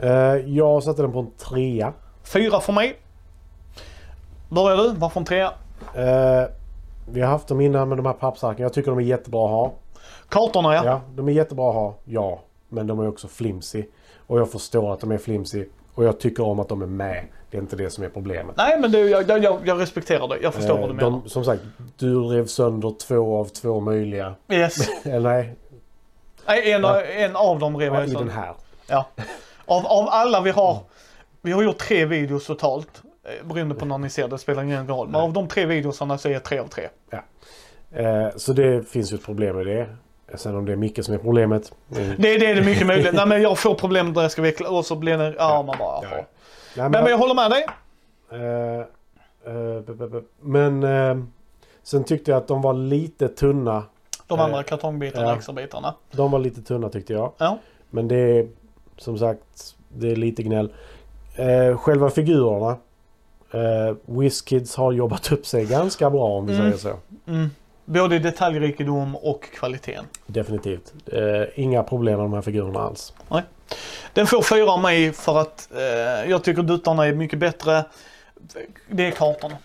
Eh, 0.00 0.10
jag 0.46 0.82
satte 0.82 1.02
den 1.02 1.12
på 1.12 1.18
en 1.18 1.30
trea. 1.30 1.92
fyra 2.24 2.60
för 2.60 2.72
mig. 2.72 2.96
Börjar 4.48 4.76
du, 4.76 4.92
varför 4.96 5.20
en 5.20 5.26
trea? 5.26 5.52
Vi 7.12 7.20
har 7.20 7.28
haft 7.28 7.48
dem 7.48 7.60
innan 7.60 7.88
med 7.88 7.98
de 7.98 8.06
här 8.06 8.12
pappsarken. 8.12 8.62
Jag 8.62 8.72
tycker 8.72 8.90
de 8.90 8.98
är 8.98 9.02
jättebra 9.02 9.44
att 9.44 9.50
ha. 9.50 9.72
Kartorna 10.28 10.74
ja. 10.74 10.84
Ja, 10.84 11.00
de 11.14 11.28
är 11.28 11.32
jättebra 11.32 11.68
att 11.68 11.74
ha. 11.74 11.94
Ja, 12.04 12.40
men 12.68 12.86
de 12.86 13.00
är 13.00 13.08
också 13.08 13.28
flimsy. 13.28 13.84
Och 14.26 14.38
jag 14.40 14.50
förstår 14.52 14.92
att 14.92 15.00
de 15.00 15.10
är 15.12 15.18
flimsy. 15.18 15.64
Och 15.94 16.04
jag 16.04 16.20
tycker 16.20 16.42
om 16.44 16.60
att 16.60 16.68
de 16.68 16.82
är 16.82 16.86
med. 16.86 17.24
Det 17.50 17.56
är 17.56 17.60
inte 17.60 17.76
det 17.76 17.90
som 17.90 18.04
är 18.04 18.08
problemet. 18.08 18.56
Nej 18.56 18.80
men 18.80 18.92
det, 18.92 18.98
jag, 19.00 19.28
jag, 19.28 19.58
jag- 19.64 19.80
respekterar 19.80 20.28
det, 20.28 20.38
jag 20.42 20.54
förstår 20.54 20.74
Eh, 20.74 20.80
vad 20.80 20.90
du 20.90 20.94
menar. 20.94 21.10
de, 21.10 21.28
som 21.28 21.44
sagt, 21.44 21.62
du 21.98 22.20
rev 22.20 22.46
sönder 22.46 22.94
två 23.06 23.36
av 23.40 23.44
två 23.44 23.80
möjliga. 23.80 24.34
Yes. 24.52 24.88
Eller 25.06 25.20
nej, 25.32 25.54
Nej, 26.46 26.72
en, 26.72 26.82
Ja. 26.82 27.02
en 27.02 27.36
av 27.36 27.58
dem 27.58 27.76
rev 27.76 27.92
ja, 27.94 27.98
jag 28.00 28.08
i 28.08 28.10
den 28.10 28.18
sönder. 28.18 28.34
här. 28.34 28.54
Ja. 28.88 29.06
Av, 29.66 29.86
av 29.86 30.08
alla 30.08 30.40
vi 30.40 30.50
har, 30.50 30.78
vi 31.42 31.52
har 31.52 31.62
gjort 31.62 31.78
tre 31.78 32.04
videos 32.04 32.46
totalt. 32.46 33.02
Eh, 33.40 33.46
Beroende 33.46 33.74
på 33.74 33.84
när 33.84 33.98
ni 33.98 34.10
ser 34.10 34.28
det, 34.28 34.38
spelar 34.38 34.62
ingen 34.62 34.88
roll. 34.88 35.08
Men 35.08 35.20
av 35.20 35.32
de 35.32 35.48
tre 35.48 35.66
videosarna 35.66 36.18
så 36.18 36.28
är 36.28 36.32
jag 36.32 36.42
tre 36.44 36.58
av 36.58 36.66
tre. 36.68 36.88
Eh, 37.92 38.28
så 38.36 38.52
det 38.52 38.88
finns 38.88 39.12
ju 39.12 39.14
ett 39.16 39.24
problem 39.24 39.56
med 39.56 39.66
det. 39.66 39.88
Sen 40.34 40.56
om 40.56 40.64
det 40.64 40.72
är 40.72 40.76
Micke 40.76 41.04
som 41.04 41.14
är 41.14 41.18
problemet. 41.18 41.72
mm. 41.96 42.08
Det, 42.18 42.38
det 42.38 42.46
är 42.46 42.54
det 42.54 42.62
mycket 42.64 42.86
möjligt. 42.86 43.12
Nej 43.14 43.26
men 43.26 43.42
jag 43.42 43.58
får 43.58 43.74
problem 43.74 44.12
där 44.14 44.22
jag 44.22 44.30
ska 44.30 44.42
veckla 44.42 44.70
och 44.70 44.86
så 44.86 44.96
blir 44.96 45.18
det, 45.18 45.34
ja 45.38 45.62
man 45.62 45.76
bara, 45.78 46.02
Ja, 46.02 46.08
ja. 46.10 46.16
Nej, 46.16 46.88
Men, 46.88 46.90
men 46.90 47.06
jag 47.06 47.18
håller 47.18 47.34
med 47.34 47.50
dig. 47.50 47.66
Eh, 48.32 48.80
eh, 49.54 49.80
b- 49.80 49.92
b- 49.94 50.06
b- 50.08 50.20
men 50.40 50.82
eh, 50.82 51.24
sen 51.82 52.04
tyckte 52.04 52.30
jag 52.30 52.38
att 52.38 52.48
de 52.48 52.62
var 52.62 52.72
lite 52.72 53.28
tunna. 53.28 53.82
De 54.26 54.40
andra 54.40 54.62
kartongbitarna, 54.62 55.26
ja. 55.26 55.36
extra 55.36 55.52
bitarna. 55.52 55.94
De 56.10 56.30
var 56.30 56.38
lite 56.38 56.62
tunna 56.62 56.88
tyckte 56.88 57.12
jag. 57.12 57.32
Ja. 57.38 57.58
Men 57.90 58.08
det 58.08 58.16
är 58.16 58.48
som 58.96 59.18
sagt, 59.18 59.76
det 59.88 60.12
är 60.12 60.16
lite 60.16 60.42
gnäll. 60.42 60.72
Själva 61.76 62.10
figurerna. 62.10 62.76
Eh, 63.50 63.96
WizKids 64.06 64.76
har 64.76 64.92
jobbat 64.92 65.32
upp 65.32 65.46
sig 65.46 65.64
ganska 65.64 66.10
bra 66.10 66.24
om 66.24 66.46
vi 66.46 66.54
Mm. 66.54 66.64
säger 66.64 66.78
så. 66.78 67.30
Mm. 67.30 67.50
Både 67.84 68.16
i 68.16 68.18
detaljrikedom 68.18 69.16
och 69.16 69.42
kvaliteten. 69.54 70.04
Definitivt. 70.26 70.94
Eh, 71.06 71.20
inga 71.54 71.82
problem 71.82 72.16
med 72.16 72.24
de 72.24 72.32
här 72.32 72.42
figurerna 72.42 72.80
alls. 72.80 73.12
Den 74.12 74.26
får 74.26 74.42
fyra 74.42 74.70
av 74.72 74.80
mig 74.80 75.12
för 75.12 75.38
att 75.38 75.68
eh, 75.76 76.30
jag 76.30 76.44
tycker 76.44 76.62
duttarna 76.62 77.06
är 77.06 77.12
mycket 77.12 77.38
bättre. 77.38 77.84
Det 78.90 79.06
är 79.06 79.10
kartorna. 79.10 79.56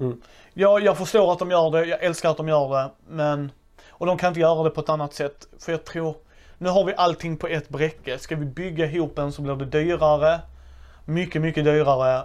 Mm. 0.00 0.20
Jag, 0.54 0.82
jag 0.84 0.98
förstår 0.98 1.32
att 1.32 1.38
de 1.38 1.50
gör 1.50 1.70
det, 1.70 1.84
jag 1.84 2.02
älskar 2.04 2.30
att 2.30 2.36
de 2.36 2.48
gör 2.48 2.68
det, 2.82 2.90
men... 3.08 3.52
Och 3.90 4.06
de 4.06 4.18
kan 4.18 4.28
inte 4.28 4.40
göra 4.40 4.62
det 4.64 4.70
på 4.70 4.80
ett 4.80 4.88
annat 4.88 5.14
sätt. 5.14 5.46
För 5.58 5.72
jag 5.72 5.84
tror, 5.84 6.14
nu 6.58 6.68
har 6.68 6.84
vi 6.84 6.94
allting 6.96 7.36
på 7.36 7.46
ett 7.46 7.68
bräcke. 7.68 8.18
Ska 8.18 8.36
vi 8.36 8.44
bygga 8.44 8.86
ihop 8.86 9.18
en 9.18 9.32
så 9.32 9.42
blir 9.42 9.54
det 9.54 9.64
dyrare. 9.64 10.40
Mycket, 11.04 11.42
mycket 11.42 11.64
dyrare 11.64 12.22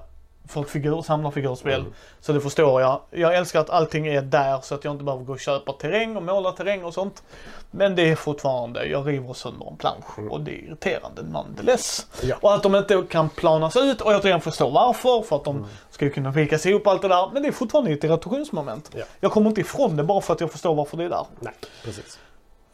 för 0.50 0.64
figur, 0.64 1.02
samlarfigurspel. 1.02 1.80
Mm. 1.80 1.94
Så 2.20 2.34
det 2.34 2.42
förstår 2.42 2.82
jag. 2.82 3.02
Jag 3.10 3.36
älskar 3.36 3.60
att 3.60 3.70
allting 3.70 4.08
är 4.08 4.22
där 4.22 4.60
så 4.62 4.76
att 4.76 4.84
jag 4.84 4.94
inte 4.94 5.04
behöver 5.04 5.26
gå 5.26 5.34
och 5.34 5.40
köpa 5.40 5.74
terräng 5.74 6.18
och 6.18 6.24
måla 6.24 6.52
terräng 6.52 6.84
och 6.84 6.94
sånt. 6.94 7.24
Men 7.72 7.96
det 7.96 8.10
är 8.10 8.16
fortfarande, 8.16 8.86
jag 8.86 9.08
river 9.08 9.34
sönder 9.34 9.68
en 9.68 9.78
plansch 9.78 10.20
och 10.30 10.42
det 10.42 10.52
är 10.52 10.68
irriterande 10.68 11.22
nonetheless. 11.24 12.08
Ja. 12.22 12.36
Och 12.42 12.54
att 12.54 12.64
de 12.64 12.76
inte 12.76 13.04
kan 13.10 13.30
planas 13.30 13.78
ut 13.78 14.02
och 14.02 14.14
jag 14.14 14.22
tror 14.22 14.32
jag 14.32 14.44
förstår 14.44 14.72
varför. 14.72 15.22
För 15.22 15.36
att 15.36 15.44
de 15.44 15.66
ska 15.90 16.06
ju 16.06 16.12
kunna 16.12 16.32
vikas 16.32 16.66
ihop 16.66 16.88
allt 16.88 17.02
det 17.02 17.08
där. 17.08 17.30
Men 17.34 17.42
det 17.42 17.48
är 17.48 17.52
fortfarande 17.52 17.92
ett 17.92 18.04
irritationsmoment. 18.04 18.92
Ja. 18.96 19.04
Jag 19.20 19.32
kommer 19.32 19.50
inte 19.50 19.62
ifrån 19.62 19.96
det 19.96 20.04
bara 20.04 20.22
för 20.22 20.34
att 20.34 20.42
jag 20.42 20.52
förstår 20.52 20.76
varför 20.76 20.98
det 20.98 21.04
är 21.04 21.10
där. 21.10 21.26
Nej, 21.40 21.54
precis. 21.84 22.20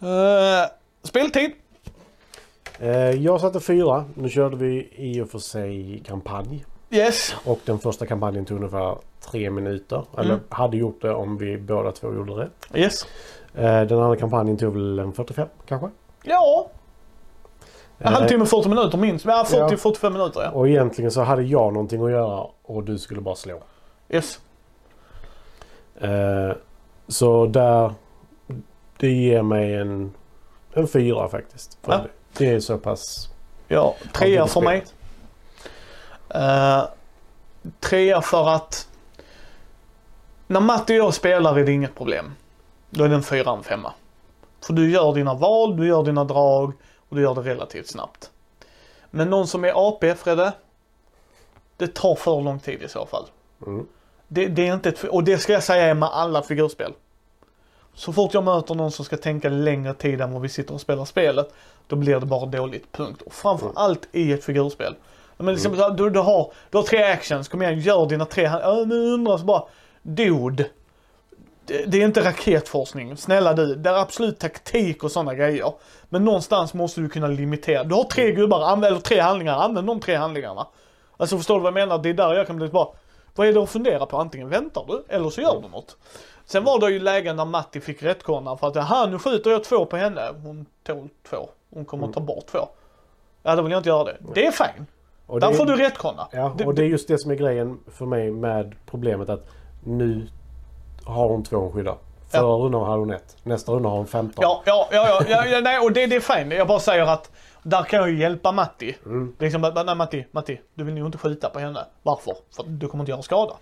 Uh, 0.04 0.10
speltid. 1.04 1.52
Eh, 2.80 3.12
jag 3.12 3.42
satte 3.42 3.60
fyra. 3.60 4.06
Nu 4.14 4.30
körde 4.30 4.56
vi 4.56 4.90
i 4.96 5.22
och 5.22 5.30
för 5.30 5.40
sig 5.40 6.04
kampanj. 6.06 6.66
Yes. 6.90 7.36
Och 7.46 7.60
den 7.66 7.80
första 7.80 8.06
kampanjen 8.06 8.46
tog 8.46 8.58
ungefär 8.58 8.98
tre 9.32 9.50
minuter. 9.50 10.06
Eller 10.18 10.30
Mm. 10.34 10.40
hade 10.50 10.78
gjort 10.78 11.02
det 11.02 11.14
om 11.14 11.38
vi 11.38 11.58
båda 11.58 11.92
två 11.92 12.14
gjorde 12.14 12.36
det. 12.36 12.80
Yes. 12.80 13.06
Eh, 13.56 13.82
den 13.82 14.00
andra 14.00 14.16
kampanjen 14.16 14.58
tog 14.58 14.74
väl 14.74 15.00
en 15.00 15.14
45 15.14 15.48
kanske. 15.66 15.90
Ja, 16.24 16.70
en 17.98 18.14
halvtimme 18.14 18.46
40 18.46 18.70
minuter 18.70 18.98
minst. 18.98 19.26
Ja, 19.26 19.46
Ja. 19.52 19.68
40-45 19.70 20.10
minuter 20.10 20.42
ja. 20.42 20.50
Och 20.52 20.68
egentligen 20.70 21.12
så 21.12 21.22
hade 21.22 21.42
jag 21.44 21.74
någonting 21.74 22.04
att 22.06 22.12
göra 22.12 22.48
och 22.64 22.84
du 22.84 22.98
skulle 22.98 23.22
bara 23.22 23.36
slå. 23.36 23.60
Yes. 24.10 24.40
Eh, 26.00 26.52
så 27.08 27.46
där... 27.46 27.94
Det 28.98 29.10
ger 29.12 29.42
mig 29.42 29.76
en, 29.76 30.14
en 30.74 30.88
fyra 30.88 31.30
faktiskt. 31.30 31.78
Ja. 31.88 32.02
det, 32.38 32.50
är 32.50 32.60
så 32.60 32.78
pass... 32.78 33.30
Ja, 33.68 33.96
trea 34.14 34.48
för 34.48 34.62
mig. 34.62 34.84
Uh, 36.36 36.84
trea 37.80 38.22
för 38.22 38.50
att 38.50 38.88
när 40.48 40.60
Matte 40.60 40.94
och 40.94 41.06
jag 41.06 41.14
spelar 41.14 41.60
är 41.60 41.66
det 41.66 41.72
inget 41.72 41.96
problem. 41.96 42.36
Då 42.90 43.04
är 43.04 43.10
det 43.10 43.16
en 43.16 43.24
fyra, 43.24 43.52
en 43.52 43.64
femma. 43.64 43.94
För 44.62 44.74
du 44.74 44.92
gör 44.92 45.14
dina 45.14 45.34
val, 45.34 45.78
du 45.78 45.88
gör 45.88 46.04
dina 46.04 46.24
drag 46.24 46.74
och 47.10 47.16
du 47.16 47.22
gör 47.22 47.36
det 47.36 47.42
relativt 47.42 47.88
snabbt. 47.88 48.30
Men 49.12 49.30
någon 49.30 49.48
som 49.48 49.66
är 49.66 49.88
AP, 49.88 50.16
Fredde, 50.16 50.54
det 51.78 51.88
tar 51.88 52.16
för 52.16 52.42
lång 52.42 52.60
tid 52.60 52.84
i 52.84 52.88
så 52.88 53.06
fall. 53.06 53.26
Mm. 53.66 53.88
Det, 54.28 54.48
det 54.48 54.68
är 54.68 54.74
inte 54.74 54.90
ett, 54.90 55.04
och 55.04 55.24
det 55.24 55.38
ska 55.38 55.54
jag 55.54 55.64
säga 55.64 55.86
är 55.86 55.94
med 55.94 56.10
alla 56.10 56.42
figurspel. 56.42 56.94
Så 57.94 58.14
fort 58.14 58.34
jag 58.34 58.44
möter 58.44 58.76
någon 58.76 58.92
som 58.92 59.06
ska 59.06 59.18
tänka 59.18 59.50
längre 59.50 59.94
tid 59.94 60.22
än 60.22 60.34
vad 60.34 60.42
vi 60.42 60.50
sitter 60.50 60.74
och 60.74 60.82
spelar 60.82 61.06
spelet, 61.06 61.54
då 61.88 61.96
blir 61.96 62.20
det 62.20 62.26
bara 62.26 62.46
dåligt, 62.46 62.92
punkt. 62.92 63.22
Och 63.22 63.34
framför 63.34 63.66
Mm. 63.66 63.78
allt 63.78 64.08
i 64.12 64.34
ett 64.34 64.44
figurspel. 64.44 64.96
Men 65.38 65.54
liksom, 65.54 65.78
så- 65.78 65.90
du, 65.90 66.10
du, 66.10 66.20
har, 66.20 66.52
du 66.70 66.78
har 66.78 66.84
tre 66.86 67.04
actions, 67.04 67.48
kom 67.48 67.62
igen, 67.62 67.80
gör 67.80 68.06
dina 68.06 68.26
tre 68.26 68.44
Ja, 68.44 68.84
Nu 68.88 68.96
undrar 69.14 69.38
så 69.38 69.46
bara, 69.46 69.64
dude. 70.02 70.66
Det, 71.66 71.86
det 71.86 72.02
är 72.02 72.06
inte 72.06 72.26
raketforskning, 72.26 73.18
snälla 73.18 73.54
du. 73.54 73.76
Det 73.76 73.90
är 73.90 73.94
absolut 73.94 74.40
taktik 74.40 75.04
och 75.04 75.12
sådana 75.12 75.34
grejer. 75.34 75.74
Men 76.10 76.26
någonstans 76.26 76.74
måste 76.74 77.02
du 77.02 77.10
kunna 77.10 77.28
limitera. 77.28 77.84
Du 77.84 77.96
har 77.96 78.04
tre 78.04 78.32
gubbar, 78.32 78.62
använd, 78.64 78.92
eller 78.92 79.02
tre 79.02 79.20
handlingar, 79.20 79.58
använd 79.60 79.88
de 79.88 80.00
tre 80.00 80.16
handlingarna. 80.16 80.68
Alltså 81.18 81.38
förstår 81.38 81.54
du 81.56 81.60
vad 81.60 81.68
jag 81.68 81.74
menar? 81.74 81.98
Det 81.98 82.10
är 82.10 82.14
där 82.14 82.34
jag 82.36 82.48
kan 82.48 82.56
bli 82.56 82.68
bara, 82.68 82.88
vad 83.36 83.48
är 83.48 83.54
det 83.54 83.64
att 83.64 83.70
fundera 83.70 84.06
på? 84.06 84.18
Antingen 84.18 84.50
väntar 84.50 84.86
du, 84.88 85.04
eller 85.16 85.30
så 85.30 85.42
gör 85.42 85.62
du 85.62 85.68
något. 85.70 85.98
Sen 86.46 86.64
var 86.64 86.80
det 86.80 86.90
ju 86.90 87.00
lägen 87.00 87.38
där 87.38 87.46
Matti 87.46 87.82
fick 87.82 88.04
rättkonna 88.04 88.58
för 88.58 88.68
att, 88.68 88.78
aha 88.78 89.06
nu 89.06 89.20
skjuter 89.20 89.52
jag 89.52 89.64
två 89.64 89.86
på 89.86 89.98
henne. 89.98 90.22
Hon 90.44 90.66
tål 90.84 91.10
två. 91.30 91.50
Hon 91.74 91.86
kommer 91.86 92.08
att 92.08 92.14
ta 92.14 92.20
bort 92.20 92.46
två. 92.48 92.68
Ja, 93.44 93.56
då 93.56 93.62
vill 93.62 93.72
jag 93.72 93.80
inte 93.80 93.90
göra 93.90 94.04
det. 94.04 94.18
Det 94.34 94.46
är 94.46 94.52
fine. 94.52 94.86
Och 95.28 95.40
Där 95.40 95.50
det- 95.50 95.56
får 95.56 95.66
du 95.66 95.76
rättkonna. 95.76 96.28
Ja, 96.32 96.56
och 96.66 96.76
det 96.76 96.82
är 96.82 96.86
just 96.88 97.08
det 97.08 97.18
som 97.18 97.32
är 97.32 97.36
grejen 97.36 97.80
för 97.88 98.06
mig 98.06 98.32
med 98.32 98.76
problemet 98.86 99.30
att 99.30 99.48
nu 99.84 100.28
har 101.06 101.28
hon 101.30 101.44
två 101.44 101.72
skyddar. 101.72 101.96
Förra 102.30 102.42
rundan 102.56 102.84
hade 102.84 103.00
hon 103.00 103.12
ett. 103.14 103.38
Nästa 103.44 103.72
runda 103.72 103.90
har 103.90 103.98
hon 103.98 104.08
15. 104.08 104.42
Ja, 104.42 104.62
ja, 104.66 104.88
ja, 104.92 105.08
ja, 105.08 105.24
ja, 105.30 105.46
ja 105.46 105.60
nej, 105.60 105.80
och 105.80 105.92
det, 105.92 106.06
det 106.08 106.16
är 106.16 106.20
fine. 106.20 106.52
Jag 106.52 106.68
bara 106.68 106.80
säger 106.80 107.04
att 107.06 107.32
där 107.64 107.84
kan 107.84 108.00
jag 108.00 108.10
ju 108.10 108.20
hjälpa 108.20 108.52
Matti. 108.52 108.96
Mm. 109.06 109.36
Liksom, 109.40 109.62
nej 109.86 109.96
Matti, 109.96 110.26
Matti, 110.32 110.62
du 110.74 110.84
vill 110.84 110.94
nog 110.94 111.06
inte 111.08 111.18
skjuta 111.18 111.50
på 111.50 111.60
henne. 111.60 111.80
Varför? 112.04 112.34
För 112.56 112.64
du 112.68 112.88
kommer 112.88 113.02
inte 113.02 113.12
göra 113.12 113.22
skada. 113.22 113.54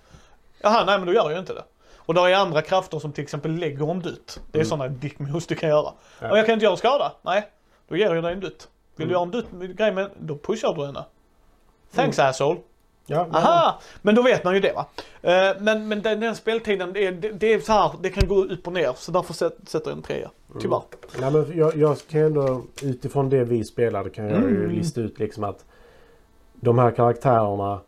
Jaha, 0.62 0.84
nej 0.86 0.98
men 0.98 1.08
då 1.08 1.14
gör 1.14 1.24
jag 1.24 1.32
ju 1.32 1.40
inte 1.40 1.54
det. 1.54 1.64
Och 1.98 2.14
där 2.14 2.28
är 2.28 2.36
andra 2.36 2.62
krafter 2.62 3.00
som 3.00 3.12
till 3.12 3.24
exempel 3.24 3.52
lägger 3.56 3.92
en 3.92 4.00
dutt. 4.00 4.40
Det 4.52 4.58
är 4.58 4.62
Mm. 4.64 4.70
sådana 4.70 4.88
dick 4.88 5.20
moves 5.20 5.48
du 5.48 5.56
kan 5.56 5.70
göra. 5.70 5.92
Ja. 6.22 6.32
Och 6.32 6.38
jag 6.38 6.46
kan 6.46 6.54
inte 6.54 6.66
göra 6.66 6.78
skada. 6.78 7.12
Nej, 7.22 7.44
då 7.88 7.98
ger 7.98 8.16
jag 8.16 8.24
dig 8.24 8.34
en 8.34 8.40
dutt. 8.40 8.68
Vill 8.96 9.08
du 9.08 9.14
Mm. 9.16 9.32
göra 9.32 9.46
en 9.48 9.60
dutt 9.62 9.76
grej 9.78 9.92
med, 9.92 10.10
då 10.20 10.38
pushar 10.38 10.74
du 10.74 10.86
henne. 10.86 11.06
Thanks 11.96 12.20
asshole. 12.20 12.60
Ja, 13.06 13.26
men- 13.32 13.36
Aha! 13.36 13.80
Men 14.02 14.16
då 14.16 14.22
vet 14.22 14.44
man 14.44 14.54
ju 14.54 14.60
det 14.60 14.74
va. 14.74 14.86
Eh, 15.22 15.62
Men, 15.62 15.88
men 15.88 16.02
den, 16.02 16.20
den 16.20 16.36
speltiden, 16.36 16.94
det 16.94 17.06
är, 17.08 17.12
det, 17.12 17.30
det 17.32 17.54
är 17.54 17.60
så 17.60 17.72
här, 17.74 17.92
det 18.02 18.10
kan 18.10 18.28
gå 18.28 18.44
upp 18.44 18.68
och 18.68 18.74
ner. 18.74 18.92
Så 18.96 19.12
därför 19.12 19.34
sätt- 19.34 19.58
sätter 19.66 19.90
jag 19.90 19.98
en 19.98 20.04
trea. 20.04 20.30
Tyvärr. 20.62 20.82
Nej, 21.20 21.32
men 21.32 21.58
jag, 21.58 21.76
jag 21.76 21.98
kan 22.10 22.22
ändå 22.22 22.62
utifrån 22.82 23.30
det 23.30 23.44
vi 23.44 23.64
spelade 23.64 24.10
kan 24.10 24.26
jag 24.26 24.40
ju 24.42 24.58
Mm. 24.66 24.72
lista 24.72 25.02
ut 25.02 25.20
liksom 25.20 25.44
att 25.44 25.66
de 26.54 26.80
här 26.80 26.92
karaktärerna 26.92 27.80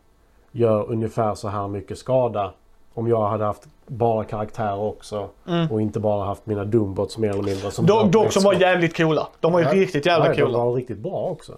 gör 0.52 0.90
ungefär 0.90 1.34
så 1.34 1.48
här 1.48 1.68
mycket 1.68 1.98
skada. 1.98 2.52
Om 2.94 3.08
jag 3.08 3.28
hade 3.28 3.44
haft 3.44 3.62
bara 3.86 4.24
karaktärer 4.24 4.78
också 4.80 5.28
Mm. 5.48 5.70
och 5.72 5.80
inte 5.80 6.00
bara 6.00 6.24
haft 6.24 6.46
mina 6.46 6.64
Doombots 6.64 7.18
mer 7.18 7.30
eller 7.30 7.42
mindre. 7.42 7.70
Som 7.70 7.86
Dock, 7.86 8.12
dock 8.12 8.32
som 8.32 8.42
var 8.42 8.54
jävligt 8.54 8.96
coola. 8.96 9.28
De 9.40 9.52
var 9.52 9.60
ju 9.60 9.66
Ja. 9.66 9.72
riktigt 9.74 10.06
jävla 10.06 10.26
Ja, 10.26 10.32
De 10.34 10.40
coola. 10.42 10.58
var 10.64 10.72
riktigt 10.74 10.98
bra 10.98 11.12
också. 11.30 11.52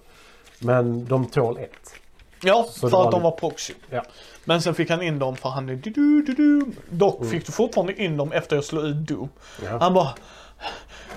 Men 0.60 1.04
de 1.04 1.26
tål 1.26 1.58
ett. 1.58 1.92
Ja, 2.42 2.66
Så 2.70 2.88
för 2.88 3.04
att 3.04 3.10
de 3.10 3.22
var 3.22 3.30
proxy. 3.30 3.74
Ja. 3.90 4.02
Men 4.44 4.62
sen 4.62 4.74
fick 4.74 4.90
han 4.90 5.02
in 5.02 5.18
dem 5.18 5.36
för 5.36 5.48
han 5.48 5.68
är 5.68 5.74
du 5.74 5.90
du 5.90 6.22
du 6.22 6.34
du. 6.34 6.66
Dock 6.90 7.26
fick 7.26 7.46
du 7.46 7.52
fortfarande 7.52 8.02
in 8.02 8.16
dem 8.16 8.32
efter 8.32 8.56
jag 8.56 8.64
slog 8.64 8.84
ut 8.84 8.96
Doom. 8.96 9.28
Ja. 9.64 9.78
Han 9.80 9.94
bara, 9.94 10.08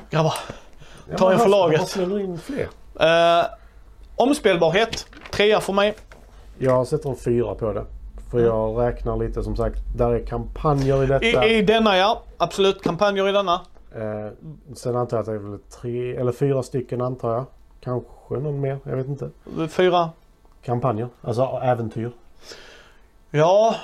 grabbar. 0.09 0.33
Ja, 1.09 1.17
Ta 1.17 1.31
en 1.31 1.39
för 1.39 1.49
laget. 1.49 1.95
In 1.95 2.37
fler. 2.37 2.67
Eh, 2.99 3.45
omspelbarhet, 4.15 5.05
trea 5.31 5.59
för 5.59 5.73
mig. 5.73 5.93
Jag 6.57 6.87
sätter 6.87 7.09
en 7.09 7.15
fyra 7.15 7.55
på 7.55 7.73
det. 7.73 7.85
För 8.31 8.39
jag 8.39 8.81
räknar 8.81 9.17
lite 9.17 9.43
som 9.43 9.55
sagt. 9.55 9.79
Där 9.97 10.09
är 10.11 10.25
kampanjer 10.25 11.03
i 11.03 11.05
detta. 11.05 11.45
I, 11.47 11.57
I 11.57 11.61
denna 11.61 11.97
ja, 11.97 12.23
absolut. 12.37 12.83
Kampanjer 12.83 13.29
i 13.29 13.31
denna. 13.31 13.61
Eh, 13.95 14.31
sen 14.75 14.95
antar 14.95 15.17
jag 15.17 15.21
att 15.21 15.25
det 15.25 15.33
är 15.33 15.37
väl 15.37 15.59
tre 15.59 16.15
eller 16.15 16.31
fyra 16.31 16.63
stycken 16.63 17.01
antar 17.01 17.33
jag. 17.33 17.45
Kanske 17.79 18.33
någon 18.33 18.61
mer. 18.61 18.79
Jag 18.83 18.95
vet 18.95 19.07
inte. 19.07 19.29
Fyra. 19.69 20.09
Kampanjer. 20.61 21.09
Alltså 21.21 21.61
äventyr. 21.63 22.11
Ja, 23.31 23.75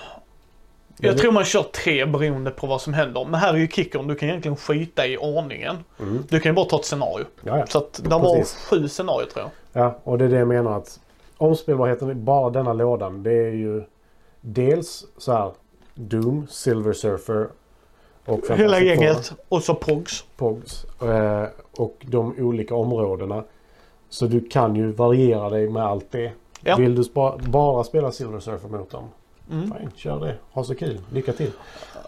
jag 0.99 1.17
tror 1.17 1.31
man 1.31 1.45
kör 1.45 1.63
tre 1.63 2.05
beroende 2.05 2.51
på 2.51 2.67
vad 2.67 2.81
som 2.81 2.93
händer. 2.93 3.25
Men 3.25 3.39
här 3.39 3.53
är 3.53 3.57
ju 3.57 3.67
kickern, 3.67 4.07
du 4.07 4.15
kan 4.15 4.29
egentligen 4.29 4.57
skita 4.57 5.07
i 5.07 5.17
ordningen. 5.17 5.77
Mm. 5.99 6.23
Du 6.29 6.39
kan 6.39 6.51
ju 6.51 6.55
bara 6.55 6.65
ta 6.65 6.79
ett 6.79 6.85
scenario. 6.85 7.25
Ja, 7.43 7.57
ja. 7.57 7.65
Så 7.65 7.77
att 7.77 8.01
det 8.03 8.09
var 8.09 8.43
sju 8.69 8.87
scenarier 8.87 9.29
tror 9.29 9.45
jag. 9.73 9.83
ja, 9.83 9.99
och 10.03 10.17
det 10.17 10.25
är 10.25 10.29
det 10.29 10.37
jag 10.37 10.47
menar 10.47 10.77
att 10.77 10.99
omspelbarheten 11.37 12.11
i 12.11 12.15
bara 12.15 12.49
denna 12.49 12.73
lådan. 12.73 13.23
Det 13.23 13.33
är 13.33 13.51
ju 13.51 13.83
dels 14.41 15.05
så 15.17 15.31
här 15.31 15.51
Doom, 15.95 16.47
Silver 16.49 16.93
Surfer 16.93 17.47
och 18.25 18.41
Hela 18.49 18.79
gänget. 18.79 19.33
Och 19.49 19.63
så 19.63 19.75
Pogs. 19.75 20.25
Pogs 20.37 20.85
eh, 21.01 21.43
och 21.77 21.95
de 22.01 22.35
olika 22.39 22.75
områdena. 22.75 23.43
Så 24.09 24.25
du 24.25 24.49
kan 24.49 24.75
ju 24.75 24.91
variera 24.91 25.49
dig 25.49 25.69
med 25.69 25.83
allt 25.83 26.11
det. 26.11 26.31
Ja. 26.67 26.75
Vill 26.75 26.95
du 26.95 27.03
spa- 27.03 27.37
bara 27.37 27.83
spela 27.83 28.11
Silver 28.11 28.39
Surfer 28.39 28.67
mot 28.69 28.91
dem? 28.91 29.09
Mm. 29.51 29.73
Fine, 29.77 29.91
kör 29.95 30.19
det. 30.25 30.35
Ha 30.51 30.63
så 30.63 30.75
kul. 30.75 31.01
Lycka 31.11 31.33
till. 31.33 31.51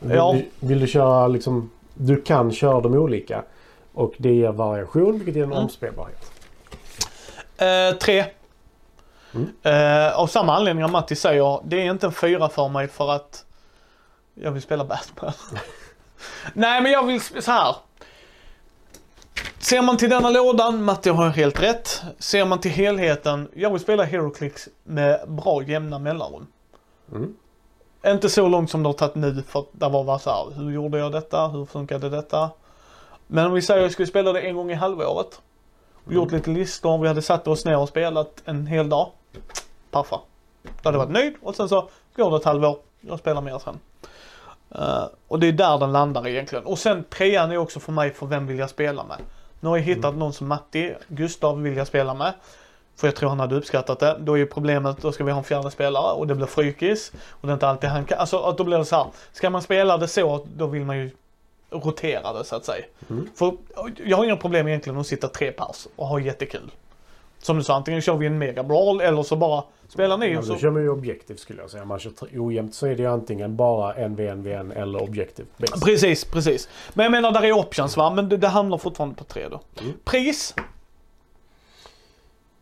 Vill, 0.01 0.15
Ja. 0.15 0.33
du, 0.33 0.67
vill 0.67 0.79
du 0.79 0.87
köra 0.87 1.27
liksom... 1.27 1.69
Du 1.93 2.21
kan 2.21 2.51
köra 2.51 2.81
dem 2.81 2.93
olika. 2.93 3.43
Och 3.93 4.13
det 4.17 4.33
ger 4.33 4.51
variation 4.51 5.13
vilket 5.13 5.35
ger 5.35 5.43
en 5.43 5.51
Mm. 5.51 5.63
omspelbarhet. 5.63 6.31
Eh, 7.57 7.97
tre. 7.99 8.25
Mm. 9.33 9.49
Eh, 9.63 10.19
av 10.19 10.27
samma 10.27 10.55
anledning 10.55 10.85
som 10.85 10.91
Matti 10.91 11.15
säger, 11.15 11.59
det 11.63 11.81
är 11.87 11.91
inte 11.91 12.05
en 12.05 12.11
fyra 12.11 12.49
för 12.49 12.67
mig 12.69 12.87
för 12.87 13.11
att 13.11 13.45
jag 14.33 14.51
vill 14.51 14.61
spela 14.61 14.85
Batman. 14.85 15.33
Nej 16.53 16.81
men 16.81 16.91
jag 16.91 17.03
vill 17.05 17.21
så 17.21 17.51
här. 17.51 17.75
Ser 19.61 19.81
man 19.81 19.97
till 19.97 20.09
denna 20.09 20.29
lådan, 20.29 20.83
Matti 20.83 21.09
har 21.09 21.29
helt 21.29 21.61
rätt. 21.61 22.01
Ser 22.19 22.45
man 22.45 22.59
till 22.59 22.71
helheten, 22.71 23.49
jag 23.53 23.69
vill 23.69 23.79
spela 23.79 24.03
HeroClix 24.03 24.67
med 24.83 25.19
bra 25.27 25.63
jämna 25.63 25.99
mellanrum. 25.99 26.47
Mm. 27.11 27.35
Inte 28.05 28.29
så 28.29 28.47
långt 28.47 28.69
som 28.69 28.83
det 28.83 28.89
har 28.89 28.93
tagit 28.93 29.15
nu 29.15 29.43
för 29.47 29.65
det 29.71 29.89
var 29.89 30.03
bara 30.03 30.19
så 30.19 30.29
här, 30.29 30.51
hur 30.55 30.71
gjorde 30.71 30.97
jag 30.99 31.11
detta? 31.11 31.47
Hur 31.47 31.65
funkade 31.65 32.09
detta? 32.09 32.49
Men 33.27 33.45
om 33.45 33.53
vi 33.53 33.61
säger 33.61 33.79
att 33.79 33.83
jag 33.83 33.91
skulle 33.91 34.07
spela 34.07 34.33
det 34.33 34.41
en 34.41 34.55
gång 34.55 34.71
i 34.71 34.73
halvåret. 34.73 35.41
Och 36.05 36.13
gjort 36.13 36.31
lite 36.31 36.49
listor, 36.49 36.97
vi 36.97 37.07
hade 37.07 37.21
satt 37.21 37.47
oss 37.47 37.65
ner 37.65 37.77
och 37.77 37.89
spelat 37.89 38.41
en 38.45 38.67
hel 38.67 38.89
dag. 38.89 39.11
Paffa. 39.91 40.19
Då 40.63 40.69
hade 40.83 40.97
jag 40.97 41.05
varit 41.05 41.13
nöjd 41.13 41.33
och 41.41 41.55
sen 41.55 41.69
så 41.69 41.89
går 42.15 42.31
det 42.31 42.37
ett 42.37 42.45
halvår, 42.45 42.77
jag 43.01 43.19
spelar 43.19 43.41
mer 43.41 43.59
sen. 43.59 43.79
Eh, 44.75 45.03
och 45.27 45.39
det 45.39 45.47
är 45.47 45.51
där 45.51 45.77
den 45.77 45.91
landar 45.91 46.27
egentligen. 46.27 46.65
Och 46.65 46.79
sen 46.79 47.03
trean 47.03 47.51
är 47.51 47.57
också 47.57 47.79
för 47.79 47.91
mig 47.91 48.13
för 48.13 48.25
vem 48.25 48.47
vill 48.47 48.59
jag 48.59 48.69
spela 48.69 49.03
med. 49.03 49.17
Nu 49.59 49.69
har 49.69 49.77
jag 49.77 49.83
hittat 49.83 50.15
någon 50.15 50.33
som 50.33 50.47
Matti, 50.47 50.95
Gustav 51.07 51.61
vill 51.61 51.77
jag 51.77 51.87
spela 51.87 52.13
med. 52.13 52.33
För 52.95 53.07
jag 53.07 53.15
tror 53.15 53.29
han 53.29 53.39
hade 53.39 53.55
uppskattat 53.55 53.99
det. 53.99 54.17
Då 54.19 54.33
är 54.33 54.37
ju 54.37 54.45
problemet, 54.45 54.97
då 55.01 55.11
ska 55.11 55.23
vi 55.23 55.31
ha 55.31 55.37
en 55.37 55.43
fjärde 55.43 55.71
spelare 55.71 56.13
och 56.13 56.27
det 56.27 56.35
blir 56.35 56.45
frykis. 56.45 57.11
Och 57.29 57.47
det 57.47 57.51
är 57.51 57.53
inte 57.53 57.67
alltid 57.67 57.89
han 57.89 58.05
kan, 58.05 58.19
alltså 58.19 58.39
att 58.39 58.57
då 58.57 58.63
blir 58.63 58.77
det 58.77 58.85
så 58.85 58.95
här. 58.95 59.05
Ska 59.31 59.49
man 59.49 59.61
spela 59.61 59.97
det 59.97 60.07
så, 60.07 60.45
då 60.57 60.67
vill 60.67 60.85
man 60.85 60.97
ju 60.97 61.11
rotera 61.69 62.33
det 62.33 62.43
så 62.43 62.55
att 62.55 62.65
säga. 62.65 62.85
Mm. 63.09 63.29
För 63.35 63.53
jag 64.05 64.17
har 64.17 64.25
inga 64.25 64.37
problem 64.37 64.67
egentligen 64.67 64.99
att 64.99 65.07
sitta 65.07 65.27
tre 65.27 65.51
pers 65.51 65.87
och 65.95 66.07
ha 66.07 66.19
jättekul. 66.19 66.71
Som 67.41 67.58
du 67.58 67.63
sa, 67.63 67.75
antingen 67.75 68.02
kör 68.02 68.15
vi 68.15 68.25
en 68.28 68.38
mega 68.38 68.63
brawl 68.63 69.02
eller 69.02 69.23
så 69.23 69.36
bara 69.36 69.63
spelar 69.89 70.17
ni 70.17 70.32
Ja, 70.32 70.39
och 70.39 70.45
då 70.47 70.54
så... 70.54 70.60
kör 70.60 70.69
man 70.69 70.82
ju 70.82 70.89
objektiv 70.89 71.36
skulle 71.36 71.62
jag 71.62 71.69
säga. 71.69 71.86
Man 71.86 71.99
kör 71.99 72.12
ojämnt 72.36 72.75
så 72.75 72.88
är 72.88 72.95
det 72.95 73.02
ju 73.02 73.10
antingen 73.10 73.56
bara 73.56 73.93
en 73.93 74.15
VN, 74.15 74.43
VN 74.43 74.71
eller 74.71 75.04
objektiv. 75.04 75.45
based. 75.58 75.82
Precis, 75.84 76.25
precis. 76.25 76.69
Men 76.93 77.04
jag 77.04 77.12
menar 77.12 77.32
där 77.32 77.43
är 77.43 77.52
options 77.52 77.97
va, 77.97 78.10
men 78.10 78.30
det, 78.30 78.38
det 78.38 78.47
hamnar 78.47 78.78
fortfarande 78.78 79.15
på 79.15 79.23
tre 79.23 79.47
då. 79.47 79.60
Mm. 79.82 79.93
Pris? 80.04 80.56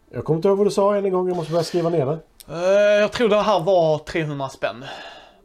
Jag 0.09 0.25
kommer 0.25 0.37
inte 0.37 0.47
ihåg 0.47 0.57
vad 0.57 0.67
du 0.67 0.71
sa 0.71 0.95
än 0.95 1.05
en 1.05 1.11
gång. 1.11 1.27
Jag 1.27 1.37
måste 1.37 1.51
börja 1.51 1.63
skriva 1.63 1.89
ner 1.89 2.05
det. 2.05 2.19
Eh, 2.49 3.01
jag 3.01 3.11
tror 3.11 3.29
det 3.29 3.41
här 3.41 3.59
var 3.59 3.97
300 3.97 4.49
spänn. 4.49 4.85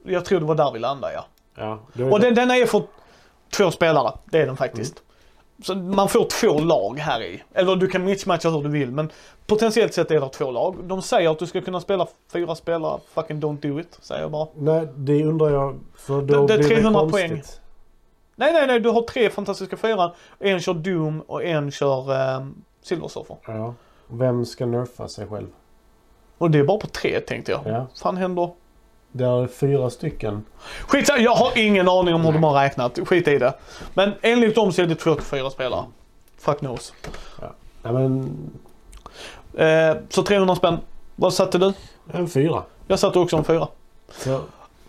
Jag 0.05 0.25
tror 0.25 0.41
det 0.41 0.47
var 0.47 0.55
där 0.55 0.73
vi 0.73 0.79
landade 0.79 1.15
ja. 1.15 1.25
Ja, 1.55 2.05
Och 2.11 2.21
den, 2.21 2.35
den 2.35 2.51
är 2.51 2.67
för 2.67 2.83
två 3.51 3.71
spelare, 3.71 4.13
det 4.25 4.39
är 4.39 4.47
den 4.47 4.57
faktiskt. 4.57 5.03
Så 5.63 5.75
man 5.75 6.09
får 6.09 6.25
två 6.25 6.59
lag 6.59 6.99
här 6.99 7.23
i. 7.23 7.43
Eller 7.55 7.77
du 7.77 7.89
kan 7.89 8.05
mismatcha 8.05 8.51
hur 8.51 8.63
du 8.63 8.69
vill 8.69 8.91
men 8.93 9.11
potentiellt 9.47 9.95
sett 9.95 10.11
är 10.11 10.21
det 10.21 10.29
två 10.29 10.51
lag. 10.51 10.77
De 10.85 11.03
säger 11.03 11.31
att 11.31 11.39
du 11.39 11.47
ska 11.47 11.61
kunna 11.61 11.81
spela 11.81 12.07
fyra 12.33 12.55
spelare, 12.55 13.01
fucking 13.15 13.41
don't 13.41 13.61
do 13.61 13.81
it, 13.81 13.99
säger 14.03 14.21
jag 14.23 14.31
bara. 14.31 14.47
Nej, 14.55 14.89
det 14.97 15.25
undrar 15.25 15.51
jag. 15.51 15.79
För 15.97 16.23
då 16.23 16.47
Det- 16.47 16.57
det 16.57 16.59
blir 16.59 16.69
300 16.77 17.01
konstigt. 17.01 17.29
poäng. 17.31 17.43
Nej, 18.37 18.53
nej, 18.53 18.67
nej, 18.67 18.81
du 18.81 18.89
har 18.89 19.03
tre 19.03 19.31
fantastiska 19.31 19.77
fyra. 19.77 20.13
En 20.39 20.61
kör 20.61 20.75
Doom 20.75 21.21
och 21.21 21.45
en 21.45 21.71
kör 21.71 22.13
eh, 22.37 22.47
Silver 22.83 23.09
Surfer. 23.09 23.37
Ja. 23.47 23.75
Vem 24.09 24.45
ska 24.47 24.67
nerfa 24.67 25.09
sig 25.09 25.27
själv? 25.27 25.47
Och 26.39 26.51
det 26.51 26.59
är 26.59 26.65
bara 26.65 26.79
på 26.79 26.87
tre 26.87 27.21
tänkte 27.21 27.53
jag. 27.53 27.61
Ja. 27.67 27.87
fan 28.03 28.17
händer? 28.17 28.51
Det 29.13 29.25
är 29.25 29.47
fyra 29.47 29.91
stycken. 29.91 30.45
Skit 30.87 31.11
jag 31.19 31.35
har 31.35 31.59
ingen 31.59 31.89
aning 31.89 32.15
om 32.15 32.25
hur 32.25 32.33
de 32.33 32.45
har 32.45 32.55
räknat. 32.63 32.99
Skit 33.05 33.29
i 33.29 33.39
det. 33.39 33.55
Men 33.95 34.13
enligt 34.23 34.55
dem 34.55 34.73
så 34.73 34.83
är 34.83 34.87
det 34.87 34.95
två 34.95 35.15
till 35.15 35.25
fyra 35.25 35.51
spelare. 35.51 35.85
Fuck 36.39 36.59
knows. 36.59 36.93
Ja, 37.83 37.93
men 37.93 38.37
Eh, 39.57 39.97
så 40.09 40.23
300 40.23 40.55
spänn. 40.57 40.79
Vad 41.17 41.35
satte 41.35 41.59
du? 41.59 41.73
en 42.13 42.29
fyra. 42.29 42.63
Jag 42.87 42.99
satte 42.99 43.19
också 43.19 43.37
en 43.37 43.45
fyra. 43.45 43.69
Så, 44.11 44.41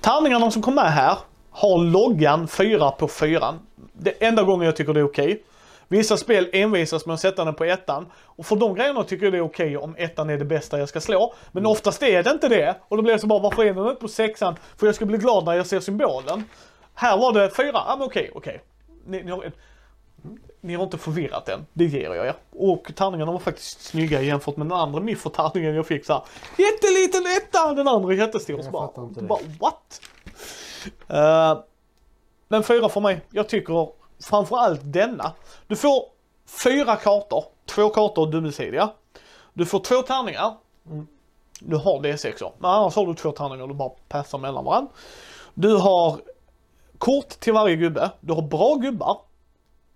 Tärningarna 0.02 0.52
som 0.52 0.62
kom 0.62 0.76
med 0.76 0.92
här 0.92 1.18
har 1.52 1.78
loggan 1.78 2.48
4 2.48 2.92
på 2.92 3.08
4. 3.08 3.54
Det 3.94 4.10
enda 4.24 4.44
gången 4.44 4.66
jag 4.66 4.76
tycker 4.76 4.94
det 4.94 5.00
är 5.00 5.04
okej. 5.08 5.44
Vissa 5.88 6.17
spel 6.17 6.50
envisas 6.54 7.06
med 7.06 7.13
att 7.13 7.19
sätta 7.19 7.46
den 7.46 7.56
på 7.56 7.63
ettan. 7.63 8.12
Och 8.15 8.46
för 8.46 8.56
de 8.56 8.76
grejerna 8.76 9.04
tycker 9.04 9.26
jag 9.26 9.34
det 9.34 9.38
är 9.38 9.46
okej 9.46 9.78
om 9.78 9.96
ettan 9.98 10.30
är 10.30 10.38
det 10.38 10.46
bästa 10.46 10.80
jag 10.80 10.89
ska 10.89 11.02
slå. 11.02 11.34
Men 11.52 11.65
oftast 11.65 12.04
är 12.04 12.24
det 12.24 12.32
inte 12.32 12.48
det. 12.50 12.76
Och 12.88 12.98
då 12.98 13.04
blir 13.04 13.13
det 13.13 13.19
så 13.19 13.28
bara, 13.28 13.39
varför 13.39 13.65
är 13.65 13.74
den 13.74 13.88
inte 13.88 14.02
på 14.02 14.08
sexan? 14.08 14.56
För 14.78 14.86
jag 14.86 14.96
ska 14.96 15.06
bli 15.06 15.17
glad 15.17 15.46
när 15.46 15.54
jag 15.54 15.65
ser 15.67 15.80
symbolen. 15.80 16.43
Här 16.93 17.17
var 17.17 17.34
det 17.34 17.50
fyra, 17.50 17.72
ja 17.74 17.96
men 18.00 18.08
okej, 18.08 18.32
okej. 18.36 18.62
Ni, 19.06 19.24
ni, 19.24 19.32
har, 19.32 19.52
ni 20.62 20.76
har 20.76 20.84
inte 20.84 20.98
förvirrat 20.98 21.46
den, 21.46 21.65
det 21.74 21.86
ger 21.86 22.13
jag 22.15 22.28
er. 22.28 22.36
Och 22.52 22.91
tärningarna 22.96 23.32
var 23.32 23.39
faktiskt 23.39 23.82
snygga 23.82 24.22
jämfört 24.22 24.58
med 24.58 24.67
den 24.67 24.78
andra 24.78 25.00
Miffer-tärningen 25.00 25.76
jag 25.76 25.88
fick 25.88 26.06
så 26.06 26.13
här. 26.13 26.24
Jätteliten 26.58 27.24
etta, 27.38 27.74
den 27.74 27.88
andra 27.88 28.13
är 28.13 28.17
jättestor. 28.17 28.62
Så 28.62 28.72
bara, 28.72 28.89
bara 29.22 29.39
what? 29.60 30.02
Eh, 31.08 31.63
men 32.48 32.63
fyra 32.63 32.89
för 32.89 33.02
mig. 33.02 33.22
Jag 33.30 33.50
tycker 33.50 33.89
framförallt 34.24 34.82
denna. 34.84 35.34
Du 35.68 35.76
får 35.76 36.06
fyra 36.64 36.96
kartor, 36.96 37.44
två 37.66 37.90
kartor 37.90 38.32
dubbelsidiga. 38.32 38.90
Du 39.54 39.66
får 39.66 39.80
två 39.80 40.02
tärningar. 40.02 40.54
Du 41.60 41.76
har 41.76 42.00
D6 42.00 42.52
men 42.58 42.72
annars 42.72 42.96
har 42.96 43.08
du 43.08 43.14
två 43.14 43.32
tärningar 43.32 43.68
du 43.68 43.74
bara 43.74 43.92
passar 44.10 44.38
mellan 44.38 44.66
varandra. 44.66 44.92
Du 45.54 45.76
har 45.76 46.20
kort 46.98 47.30
till 47.30 47.54
varje 47.54 47.76
gubbe. 47.76 48.12
Du 48.20 48.34
har 48.34 48.42
bra 48.42 48.76
gubbar. 48.76 49.22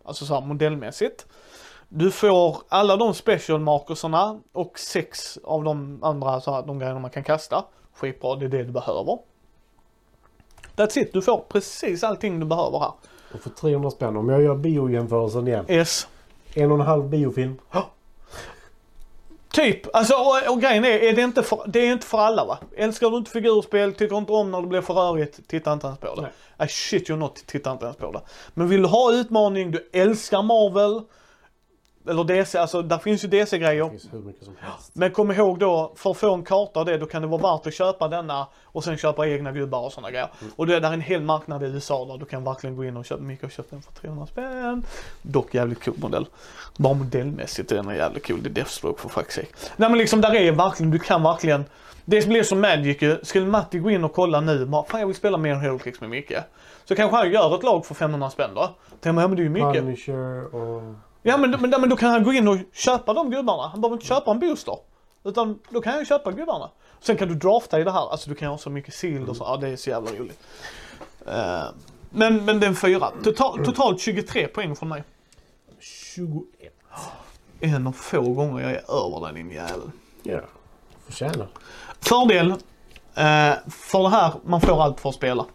Alltså 0.03 0.25
så 0.25 0.33
här 0.33 0.41
modellmässigt. 0.41 1.25
Du 1.89 2.11
får 2.11 2.57
alla 2.69 2.95
de 2.95 3.13
special 3.13 3.59
markerserna 3.59 4.39
och 4.53 4.79
sex 4.79 5.37
av 5.43 5.63
de 5.63 6.03
andra 6.03 6.41
så 6.41 6.53
här, 6.53 6.63
de 6.63 6.79
grejerna 6.79 6.99
man 6.99 7.11
kan 7.11 7.23
kasta. 7.23 7.65
Skitbra, 7.93 8.35
det 8.35 8.45
är 8.45 8.49
det 8.49 8.63
du 8.63 8.71
behöver. 8.71 9.19
That's 10.75 10.99
it, 10.99 11.13
du 11.13 11.21
får 11.21 11.37
precis 11.49 12.03
allting 12.03 12.39
du 12.39 12.45
behöver 12.45 12.79
här. 12.79 12.91
Och 13.37 13.43
för 13.43 13.49
300 13.49 13.91
spänn, 13.91 14.17
om 14.17 14.29
jag 14.29 14.41
gör 14.41 14.55
biojämförelsen 14.55 15.47
igen. 15.47 15.65
Yes. 15.69 16.07
En 16.53 16.71
och 16.71 16.79
en 16.79 16.85
halv 16.85 17.09
biofilm. 17.09 17.55
Typ, 19.51 19.95
alltså 19.95 20.13
och, 20.13 20.53
och 20.53 20.61
grejen 20.61 20.85
är, 20.85 20.89
är 20.89 21.13
det, 21.13 21.21
inte 21.21 21.43
för, 21.43 21.63
det 21.67 21.79
är 21.79 21.91
inte 21.91 22.05
för 22.05 22.17
alla 22.17 22.45
va? 22.45 22.57
Älskar 22.75 23.09
du 23.09 23.17
inte 23.17 23.31
figurspel, 23.31 23.93
tycker 23.93 24.17
inte 24.17 24.31
om 24.31 24.51
när 24.51 24.61
det 24.61 24.67
blir 24.67 24.81
för 24.81 24.93
rörigt, 24.93 25.47
titta 25.47 25.73
inte 25.73 25.87
ens 25.87 25.99
på 25.99 26.15
det. 26.15 26.21
Nej. 26.21 26.67
I 26.67 26.69
shit 26.69 27.09
you 27.09 27.19
not, 27.19 27.35
titta 27.35 27.71
inte 27.71 27.85
ens 27.85 27.97
på 27.97 28.11
det. 28.11 28.21
Men 28.53 28.69
vill 28.69 28.81
du 28.81 28.87
ha 28.87 29.13
utmaning, 29.13 29.71
du 29.71 29.89
älskar 29.93 30.41
Marvel, 30.41 31.01
eller 32.09 32.23
DC, 32.23 32.57
alltså 32.57 32.81
där 32.81 32.97
finns 32.97 33.23
ju 33.23 33.27
DC-grejer. 33.27 33.83
Det 33.83 33.89
finns 33.89 34.13
hur 34.13 34.19
mycket 34.19 34.45
som 34.45 34.55
helst. 34.59 34.91
Men 34.93 35.11
kom 35.11 35.31
ihåg 35.31 35.59
då, 35.59 35.91
för 35.95 36.11
att 36.11 36.17
få 36.17 36.33
en 36.33 36.43
karta 36.43 36.79
av 36.79 36.85
det, 36.85 36.97
då 36.97 37.05
kan 37.05 37.21
det 37.21 37.27
vara 37.27 37.55
värt 37.55 37.67
att 37.67 37.73
köpa 37.73 38.07
denna 38.07 38.47
och 38.63 38.83
sen 38.83 38.97
köpa 38.97 39.27
egna 39.27 39.51
gubbar 39.51 39.79
och 39.79 39.93
sådana 39.93 40.11
grejer. 40.11 40.29
Och 40.55 40.67
det 40.67 40.75
är 40.75 40.81
där 40.81 40.89
är 40.89 40.93
en 40.93 41.01
hel 41.01 41.21
marknad 41.21 41.63
i 41.63 41.65
USA 41.65 42.05
där 42.05 42.17
du 42.17 42.25
kan 42.25 42.43
verkligen 42.43 42.75
gå 42.75 42.85
in 42.85 42.97
och 42.97 43.05
köpa, 43.05 43.21
Micke 43.21 43.41
har 43.41 43.49
köpt 43.49 43.69
den 43.69 43.81
för 43.81 43.91
300 43.91 44.25
spänn. 44.25 44.85
Dock 45.21 45.53
jävligt 45.53 45.83
cool 45.83 45.95
modell. 45.97 46.25
Bara 46.77 46.93
modellmässigt 46.93 47.71
är 47.71 47.75
den 47.83 47.95
jävligt 47.95 48.27
cool, 48.27 48.43
det 48.43 48.49
är 48.49 48.53
Deathstroke 48.53 49.01
för 49.01 49.09
fuck's 49.09 49.31
sake. 49.31 49.47
Nej 49.77 49.89
men 49.89 49.97
liksom 49.97 50.21
där 50.21 50.35
är 50.35 50.51
verkligen, 50.51 50.91
du 50.91 50.99
kan 50.99 51.23
verkligen 51.23 51.65
det 52.09 52.27
blir 52.27 52.43
som 52.43 52.61
Magic 52.61 53.01
ju. 53.01 53.17
Skulle 53.23 53.45
Matti 53.45 53.79
gå 53.79 53.91
in 53.91 54.03
och 54.03 54.13
kolla 54.13 54.41
nu, 54.41 54.65
bara, 54.65 54.83
fan 54.83 54.99
jag 54.99 55.07
vill 55.07 55.15
spela 55.15 55.37
mer 55.37 55.55
Heroclix 55.55 56.01
med 56.01 56.09
Micke. 56.09 56.33
Så 56.85 56.95
kanske 56.95 57.17
han 57.17 57.31
gör 57.31 57.55
ett 57.55 57.63
lag 57.63 57.85
för 57.85 57.95
500 57.95 58.29
spänn 58.29 58.49
då. 58.55 58.75
Tänker 58.89 59.11
man, 59.11 59.21
ja 59.21 59.27
men 59.27 59.37
det 59.37 59.41
är 59.41 59.43
ju 59.43 59.49
mycket. 59.49 59.83
Punisher 59.83 60.55
och... 60.55 60.95
Ja 61.27 61.37
men, 61.37 61.51
men, 61.51 61.69
men 61.69 61.89
då 61.89 61.95
kan 61.95 62.11
han 62.11 62.23
gå 62.23 62.33
in 62.33 62.47
och 62.47 62.57
köpa 62.73 63.13
de 63.13 63.31
gubbarna. 63.31 63.67
Han 63.67 63.81
behöver 63.81 63.95
inte 63.95 64.07
köpa 64.07 64.31
en 64.31 64.39
booster. 64.39 64.77
Utan 65.23 65.59
då 65.69 65.81
kan 65.81 65.91
han 65.91 66.01
ju 66.01 66.05
köpa 66.05 66.31
gubbarna. 66.31 66.69
Sen 66.99 67.17
kan 67.17 67.27
du 67.27 67.35
drafta 67.35 67.79
i 67.79 67.83
det 67.83 67.91
här. 67.91 68.11
Alltså 68.11 68.29
du 68.29 68.35
kan 68.35 68.47
ha 68.47 68.57
så 68.57 68.69
mycket 68.69 68.93
sill 68.93 69.29
och 69.29 69.37
så. 69.37 69.43
Ja 69.43 69.57
det 69.57 69.69
är 69.69 69.75
så 69.75 69.89
jävla 69.89 70.11
roligt. 70.11 70.39
Eh, 71.25 71.63
men, 72.09 72.45
men 72.45 72.59
den 72.59 72.75
fyra. 72.75 73.11
Total, 73.23 73.65
totalt 73.65 74.01
23 74.01 74.47
poäng 74.47 74.75
från 74.75 74.89
mig. 74.89 75.03
21. 75.79 76.45
En 77.59 77.87
av 77.87 77.91
få 77.91 78.21
gånger 78.21 78.61
jag 78.61 78.71
är 78.71 79.05
över 79.05 79.25
den 79.25 79.35
din 79.35 79.51
jävel. 79.51 79.91
Ja. 80.23 80.39
Förtjänar. 81.05 81.47
Fördel. 81.99 82.51
Eh, 82.51 83.53
för 83.69 84.03
det 84.03 84.09
här, 84.09 84.33
man 84.45 84.61
får 84.61 84.83
allt 84.83 84.99
för 84.99 85.09
att 85.09 85.15
spela. 85.15 85.45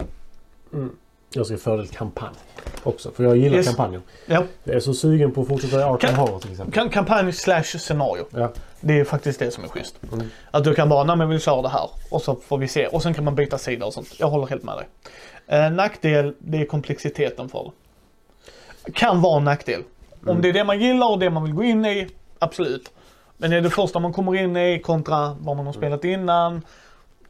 Jag 1.35 1.47
ska 1.47 1.57
fördel 1.57 1.87
kampanj 1.89 2.35
också. 2.83 3.11
För 3.11 3.25
jag 3.25 3.37
gillar 3.37 3.57
Yes. 3.57 3.67
kampanjen. 3.67 4.03
Ja. 4.27 4.45
Jag 4.65 4.77
är 4.77 4.81
så 4.81 4.95
sugen 4.95 5.33
på 5.33 5.43
att 5.43 5.49
fortsätta 5.49 5.81
i 5.81 5.83
Arkham 5.83 6.15
Horror 6.15 6.39
till 6.39 6.51
exempel. 6.51 6.75
Kan, 6.75 6.91
kampanj 6.91 7.33
slash 7.33 7.63
scenario. 7.63 8.25
Ja. 8.31 8.53
Det 8.81 9.01
är 9.01 9.05
faktiskt 9.05 9.39
det 9.39 9.51
som 9.51 9.65
är 9.65 9.69
schysst. 9.69 9.95
Mm. 10.13 10.27
Att 10.51 10.65
du 10.65 10.75
kan 10.75 10.89
bara, 10.89 11.05
nej 11.05 11.17
men 11.17 11.29
vi 11.29 11.39
kör 11.41 11.63
det 11.63 11.69
här 11.69 11.91
och 12.11 12.23
så 12.23 12.35
får 12.35 12.59
vi 12.59 12.69
se. 12.69 12.87
Och 12.87 13.03
sen 13.03 13.15
kan 13.15 13.25
man 13.25 13.35
byta 13.35 13.59
sida 13.59 13.87
och 13.87 13.95
sånt. 13.95 14.09
Jag 14.19 14.27
håller 14.31 14.47
helt 14.47 14.63
med 14.63 14.75
dig. 14.77 14.87
Eh, 15.47 15.71
nackdel, 15.71 16.35
det 16.39 16.61
är 16.61 16.65
komplexiteten 16.65 17.49
för 17.49 17.65
det. 18.85 18.93
Kan 18.93 19.21
vara 19.23 19.37
en 19.37 19.45
nackdel. 19.45 19.83
Mm. 20.23 20.37
Om 20.37 20.43
det 20.43 20.49
är 20.49 20.53
det 20.53 20.65
man 20.65 20.81
gillar 20.81 21.11
och 21.11 21.19
det 21.19 21.31
man 21.31 21.43
vill 21.45 21.53
gå 21.55 21.63
in 21.63 21.85
i, 21.85 22.09
absolut. 22.39 22.91
Men 23.37 23.53
är 23.53 23.61
det 23.61 23.71
första 23.71 23.99
man 23.99 24.13
kommer 24.13 24.37
in 24.37 24.57
i 24.57 24.79
kontra 24.79 25.37
vad 25.41 25.57
man 25.57 25.67
har 25.67 25.73
spelat 25.73 26.05
innan. 26.05 26.63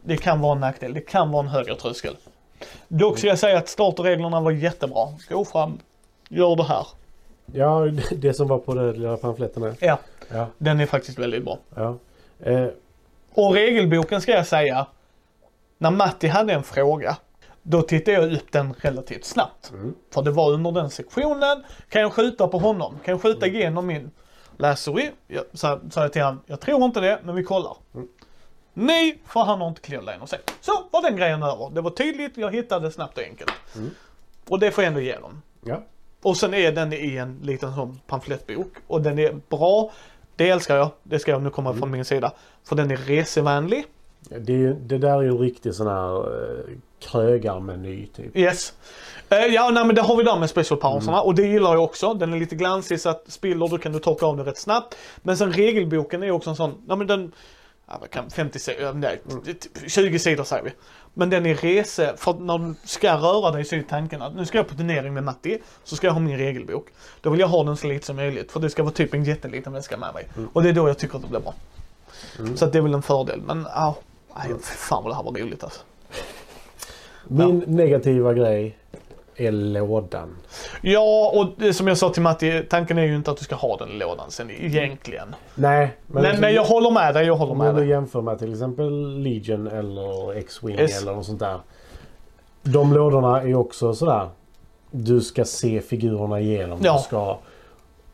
Det 0.05 0.17
kan 0.17 0.41
vara 0.41 0.53
en 0.55 0.61
nackdel. 0.61 0.95
Det 0.95 1.01
kan 1.01 1.31
vara 1.31 1.43
en 1.43 1.49
högre 1.49 1.75
tröskel. 1.77 2.17
Dock 2.89 3.19
ska 3.19 3.27
jag 3.27 3.39
säga 3.39 3.59
att 3.59 3.69
startreglerna 3.69 4.41
var 4.41 4.51
jättebra. 4.51 5.09
Gå 5.31 5.45
fram, 5.45 5.79
gör 6.29 6.57
det 6.57 6.65
här. 6.65 6.87
ja, 7.53 7.87
det 8.13 8.35
som 8.35 8.49
var 8.49 8.59
på 8.59 8.75
den 8.75 8.93
lilla 8.93 9.17
pamfletten. 9.17 9.77
Ja, 9.81 9.99
Ja. 10.35 10.47
den 10.59 10.81
är 10.81 10.87
faktiskt 10.87 11.19
väldigt 11.19 11.45
bra. 11.45 11.59
ja. 11.75 11.97
Eh, 12.41 12.67
Och 13.35 13.55
regelboken 13.55 14.21
ska 14.21 14.33
jag 14.33 14.47
säga, 14.47 14.87
när 15.79 15.91
Matti 15.91 16.29
hade 16.29 16.53
en 16.53 16.63
fråga, 16.63 17.17
då 17.63 17.83
tittade 17.83 18.13
jag 18.17 18.33
upp 18.33 18.53
den 18.53 18.75
relativt 18.79 19.25
snabbt. 19.25 19.71
Mm. 19.71 19.95
För 20.15 20.23
det 20.23 20.31
var 20.31 20.53
under 20.53 20.73
den 20.73 20.91
sektionen, 20.91 21.65
kan 21.89 22.03
jag 22.03 22.13
skjuta 22.13 22.49
på 22.49 22.59
honom? 22.59 22.99
Kan 23.05 23.13
jag 23.13 23.23
skjuta 23.23 23.47
igenom 23.47 23.87
min 23.87 24.11
läseri? 24.57 25.11
Jag 25.27 25.45
sa, 25.55 25.81
sa 25.91 26.03
jag 26.03 26.13
till 26.13 26.23
honom, 26.23 26.41
jag 26.47 26.61
tror 26.61 26.85
inte 26.85 27.01
det, 27.01 27.19
men 27.25 27.35
vi 27.35 27.45
kollar. 27.45 27.77
Nej, 28.75 29.19
för 29.27 29.41
han 29.41 29.61
har 29.61 29.69
inte 29.69 29.81
clear 29.81 30.03
line 30.03 30.23
att 30.23 30.31
se. 30.31 30.37
Så 30.61 30.73
var 30.91 31.03
den 31.03 31.17
grejen 31.17 31.43
över. 31.43 31.71
Det 31.75 31.81
var 31.81 31.91
tydligt, 31.91 32.37
jag 32.37 32.55
hittade 32.55 32.91
snabbt 32.91 33.19
och 33.19 33.25
enkelt. 33.25 33.53
Och 34.49 34.59
det 34.59 34.71
får 34.71 34.85
jag 34.85 34.89
ändå 34.89 35.01
ge 35.01 35.19
dem. 35.19 35.43
ja. 35.65 35.83
Och 36.23 36.37
sen 36.37 36.55
är 36.55 36.73
den 36.73 36.93
i 36.93 37.17
en 37.17 37.39
liten 37.43 37.75
sån 37.75 38.01
pamflettbok. 38.07 38.69
Och 38.87 39.03
den 39.03 39.19
är 39.19 39.41
bra. 39.49 39.91
Det 40.37 40.49
älskar 40.49 40.77
jag. 40.77 40.91
Det 41.03 41.19
ska 41.19 41.31
jag 41.31 41.43
nu 41.43 41.51
komma 41.51 41.75
från 41.75 41.91
min 41.91 42.05
sida. 42.05 42.33
För 42.65 42.77
den 42.77 42.91
är 42.91 42.97
resevänlig. 42.97 43.85
Det, 44.21 44.73
det 44.73 44.99
där 44.99 45.19
är 45.19 45.23
ju 45.23 45.29
en 45.29 45.39
riktig 45.39 45.75
sån 45.75 45.87
här 45.87 46.17
eh, 46.17 46.65
krögarmeny 47.01 48.07
typ. 48.07 48.37
Yes. 48.37 48.73
Eh, 49.29 49.39
ja, 49.39 49.71
nej, 49.71 49.87
men 49.87 49.95
det 49.95 50.03
har 50.03 50.17
vi 50.17 50.23
där 50.23 50.39
med 50.39 50.51
special 50.51 50.81
powersarna 50.81 51.21
och 51.23 51.35
det 51.35 51.47
gillar 51.47 51.75
jag 51.75 51.85
också. 51.85 52.15
Den 52.15 52.33
är 52.33 52.39
lite 52.39 52.55
glansig 52.55 53.01
så 53.01 53.09
att 53.09 53.25
spiller 53.29 53.69
då 53.69 53.79
kan 53.79 53.93
du 53.93 53.99
torka 53.99 54.27
av 54.27 54.37
det 54.37 54.43
rätt 54.43 54.59
snabbt. 54.59 54.97
Men 55.23 55.37
sen 55.37 55.53
regelboken 55.53 56.23
är 56.23 56.31
också 56.31 56.51
en 56.51 56.57
sån, 56.57 56.75
ja 56.89 56.97
men 56.97 57.07
den, 57.07 57.33
ja, 57.93 57.99
vad 58.01 58.11
kan, 58.11 58.31
50 58.31 58.59
sidor, 58.59 58.83
ja, 58.83 58.93
nej, 58.93 59.21
typ 59.45 59.91
20 59.91 60.19
sidor 60.19 60.45
säger 60.45 60.63
vi. 60.63 60.71
Men 61.15 61.31
den 61.31 61.47
är 61.47 61.55
rese, 61.55 62.15
för 62.17 62.35
när 62.35 62.59
du 62.59 62.75
ska 62.85 63.17
röra 63.17 63.51
dig 63.51 63.65
så 63.65 63.77
är 63.77 63.83
tanken 63.83 64.23
att 64.23 64.35
nu 64.35 64.47
ska 64.47 64.59
jag 64.59 64.69
på 64.69 64.75
turnering 64.75 65.15
med 65.15 65.25
Matti, 65.25 65.59
så 65.85 65.97
ska 65.97 66.07
jag 66.07 66.15
ha 66.15 66.21
min 66.21 66.39
regelbok. 66.39 66.89
Då 67.21 67.31
vill 67.31 67.41
jag 67.41 67.49
ha 67.49 67.65
den 67.65 67.77
så 67.77 67.87
lite 67.87 68.07
som 68.07 68.17
möjligt, 68.17 68.53
för 68.53 68.61
det 68.61 68.71
ska 68.71 68.83
vara 68.83 68.93
typ 68.93 69.15
en 69.15 69.25
jätteliten 69.25 69.73
väska 69.73 69.97
med 69.97 70.15
mig. 70.15 70.29
Och 70.53 70.63
det 70.63 70.69
är 70.69 70.73
då 70.73 70.89
jag 70.89 70.99
tycker 70.99 71.17
att 71.17 71.23
det 71.23 71.29
blir 71.29 71.41
bra. 71.41 71.55
Så 72.57 72.65
att 72.65 72.73
det 72.73 72.79
är 72.79 72.83
väl 72.83 72.95
en 72.95 73.03
fördel, 73.03 73.41
men 73.41 73.67
ja, 73.75 73.97
fy 74.47 74.55
fan 74.61 75.03
vad 75.03 75.13
det 75.13 75.17
här 75.17 75.23
var 75.23 75.33
roligt 75.33 75.65
alltså. 75.65 75.81
Min 77.29 77.65
negativa 77.67 78.35
grej 78.35 78.79
är 79.37 79.53
lådan. 79.53 80.37
Ja, 80.83 81.33
och 81.35 81.47
det, 81.57 81.75
som 81.75 81.89
jag 81.89 81.99
sa 81.99 82.09
till 82.11 82.23
Matti, 82.23 82.63
tanken 82.71 82.99
är 82.99 83.03
ju 83.03 83.17
inte 83.17 83.31
att 83.31 83.37
du 83.37 83.45
ska 83.45 83.55
ha 83.55 83.77
den 83.77 83.89
i 83.89 83.99
lådan 83.99 84.31
sen 84.31 84.51
egentligen. 84.51 85.35
Nej, 85.55 85.97
Men, 86.07 86.23
liksom- 86.23 86.41
men 86.41 86.55
jag 86.55 86.65
håller 86.65 86.91
med 86.91 87.15
dig, 87.15 87.27
jag 87.27 87.37
håller 87.37 87.53
Om 87.53 87.59
med 87.59 87.67
man 87.67 87.75
dig. 87.77 87.89
jämför 87.89 88.21
med 88.23 88.39
till 88.39 88.53
exempel 88.53 89.19
Legion 89.23 89.67
eller 89.67 90.35
X-Wing 90.39 90.79
Yes. 90.79 91.03
eller 91.03 91.15
något 91.15 91.27
sånt 91.27 91.41
där. 91.41 91.59
De 92.63 92.93
lådorna 92.93 93.43
är 93.43 93.55
också 93.55 93.95
sådär. 93.95 94.29
Du 94.91 95.21
ska 95.21 95.45
se 95.45 95.81
figurerna 95.81 96.41
igenom. 96.41 96.79
Ja. 96.83 96.97
Du 96.97 97.03
ska, 97.03 97.39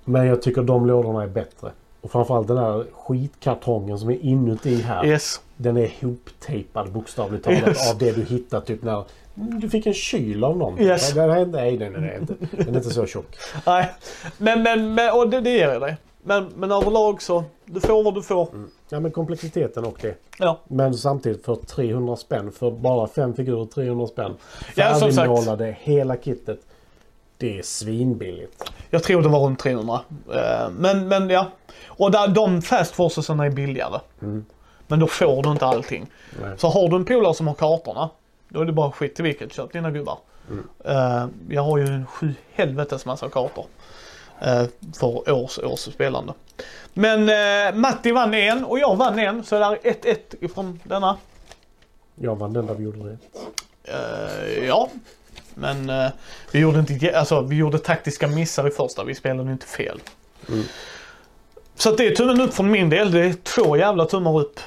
men 0.05 0.27
jag 0.27 0.43
tycker 0.43 0.63
de 0.63 0.87
lådorna 0.87 1.23
är 1.23 1.27
bättre. 1.29 1.71
Och 2.01 2.11
framförallt 2.11 2.49
den 2.49 2.57
här 2.59 2.85
skitkartongen 2.93 3.99
som 3.99 4.11
är 4.11 4.25
inuti 4.25 4.83
här. 4.83 5.07
Yes. 5.07 5.41
Den 5.57 5.77
är 5.77 5.91
hoptejpad 6.03 6.93
bokstavligt 6.93 7.45
talat 7.45 7.69
Yes. 7.69 7.93
av 7.93 7.99
det 7.99 8.13
du 8.13 8.25
hittar 8.25 8.61
typ 8.61 8.83
när 8.83 9.05
du 9.39 9.71
fick 9.71 9.87
en 9.87 9.95
kyl 9.95 10.45
av 10.45 10.57
någon. 10.57 10.81
Yes. 10.81 11.15
Nej, 11.15 11.27
nej, 11.29 11.47
nej, 11.47 11.79
nej, 11.79 11.91
nej, 11.91 12.19
inte. 12.21 12.35
Den 12.51 12.75
är 12.75 12.79
inte 12.79 12.91
så 12.91 13.07
tjock. 13.07 13.37
Nej, 13.67 13.91
men, 14.39 14.63
men, 14.63 14.95
men 14.95 15.13
och 15.13 15.29
det, 15.29 15.41
det 15.41 15.51
ger 15.51 15.69
jag 15.69 15.81
dig. 15.81 15.97
Men, 16.23 16.49
men 16.57 16.73
överlag 16.73 17.23
så, 17.23 17.45
du 17.65 17.81
får 17.81 18.03
vad 18.03 18.15
du 18.15 18.23
får. 18.23 18.49
Ja 18.89 19.01
men 19.01 19.11
komplexiteten 19.11 19.85
och 19.85 19.99
det. 20.03 20.15
Ja. 20.39 20.61
Men 20.69 20.95
samtidigt 20.95 21.45
för 21.45 21.55
300 21.55 22.17
spänn. 22.17 22.53
För 22.53 22.71
bara 22.71 23.09
fem 23.09 23.35
figurer 23.35 23.67
300 23.67 24.07
spänn. 24.07 24.33
Ja. 24.75 24.95
Färdigmålade, 24.95 25.77
hela 25.81 26.17
kittet. 26.17 26.61
Det 27.37 27.59
är 27.59 27.63
svinbilligt. 27.63 28.73
Jag 28.91 29.03
tror 29.03 29.23
det 29.23 29.29
var 29.29 29.41
runt 29.41 29.59
300. 29.59 30.01
Eh, 30.35 30.71
Men, 30.79 31.09
men 31.09 31.31
ja. 31.31 31.47
Och 31.87 32.11
där, 32.11 32.29
de 32.29 32.63
fast 32.63 32.95
forcesarna 32.95 33.47
är 33.47 33.51
billigare. 33.51 34.01
Men 34.87 35.01
då 35.01 35.07
får 35.07 35.43
du 35.43 35.51
inte 35.51 35.67
allting. 35.67 36.07
Nej. 36.43 36.51
Så 36.59 36.69
har 36.69 36.89
du 36.89 36.97
en 36.97 37.05
polare 37.05 37.35
som 37.35 37.47
har 37.47 37.55
kartorna, 37.55 38.11
då 38.49 38.61
är 38.61 38.65
det 38.65 38.73
bara 38.73 38.93
skit 38.93 39.15
till 39.15 39.25
vilket. 39.25 39.53
Köp 39.53 39.73
dina 39.73 39.91
gubbar. 39.91 40.19
Eh, 40.85 41.27
jag 41.49 41.63
har 41.63 41.79
ju 41.79 41.85
en 41.87 42.07
sju 42.07 42.35
helvetes 42.53 43.07
massa 43.07 43.29
kartor. 43.29 43.67
eh, 44.41 44.65
för 44.99 45.33
års, 45.33 45.59
års 45.59 45.81
spelande. 45.81 46.33
Men 46.95 47.29
eh, 47.29 47.75
Matti 47.75 48.13
vann 48.13 48.35
en 48.35 48.65
och 48.65 48.79
jag 48.79 48.97
vann 48.97 49.19
en 49.19 49.45
så 49.45 49.59
det 49.59 49.65
är 49.65 49.93
1-1 49.93 50.17
ifrån 50.41 50.81
denna. 50.85 51.17
Jag 52.15 52.37
vann 52.37 52.53
den 52.53 52.67
där 52.67 52.75
vi 52.75 52.85
gjorde 52.85 52.99
rätt. 52.99 53.21
Ja, 54.67 54.89
men 55.55 55.91
vi 56.53 56.59
gjorde 56.59 56.79
inte, 56.79 57.19
alltså 57.19 57.41
vi 57.41 57.57
gjorde 57.57 57.79
taktiska 57.79 58.27
missar 58.29 58.69
i 58.69 58.71
första, 58.71 59.05
vi 59.05 59.15
spelade 59.15 59.53
inte 59.53 59.67
fel. 59.67 60.01
Mm. 60.49 60.63
Så 61.75 61.91
det 61.91 62.07
är 62.07 62.15
tummen 62.15 62.41
upp 62.41 62.55
från 62.55 62.71
min 62.71 62.91
del, 62.91 63.11
det 63.13 63.21
är 63.21 63.33
två 63.33 63.77
jävla 63.77 64.05
tummar 64.05 64.39
upp. 64.41 64.61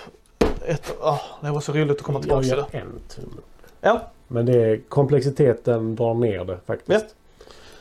Ett, 0.65 0.94
ah, 1.02 1.20
det 1.41 1.52
var 1.52 1.62
så 1.62 1.74
roligt 1.74 1.98
att 1.98 2.04
komma 2.04 2.20
Jag 2.20 2.24
tillbaka 2.24 2.41
till 2.44 2.50
gör 2.52 2.65
det. 2.72 2.78
en 2.78 3.00
tumme. 3.10 3.41
Ja, 3.82 4.12
Men 4.28 4.46
det 4.46 4.54
är 4.65 4.82
komplexiteten 4.89 5.96
drar 5.96 6.13
ner 6.13 6.46
det 6.46 6.58
faktiskt. 6.65 7.15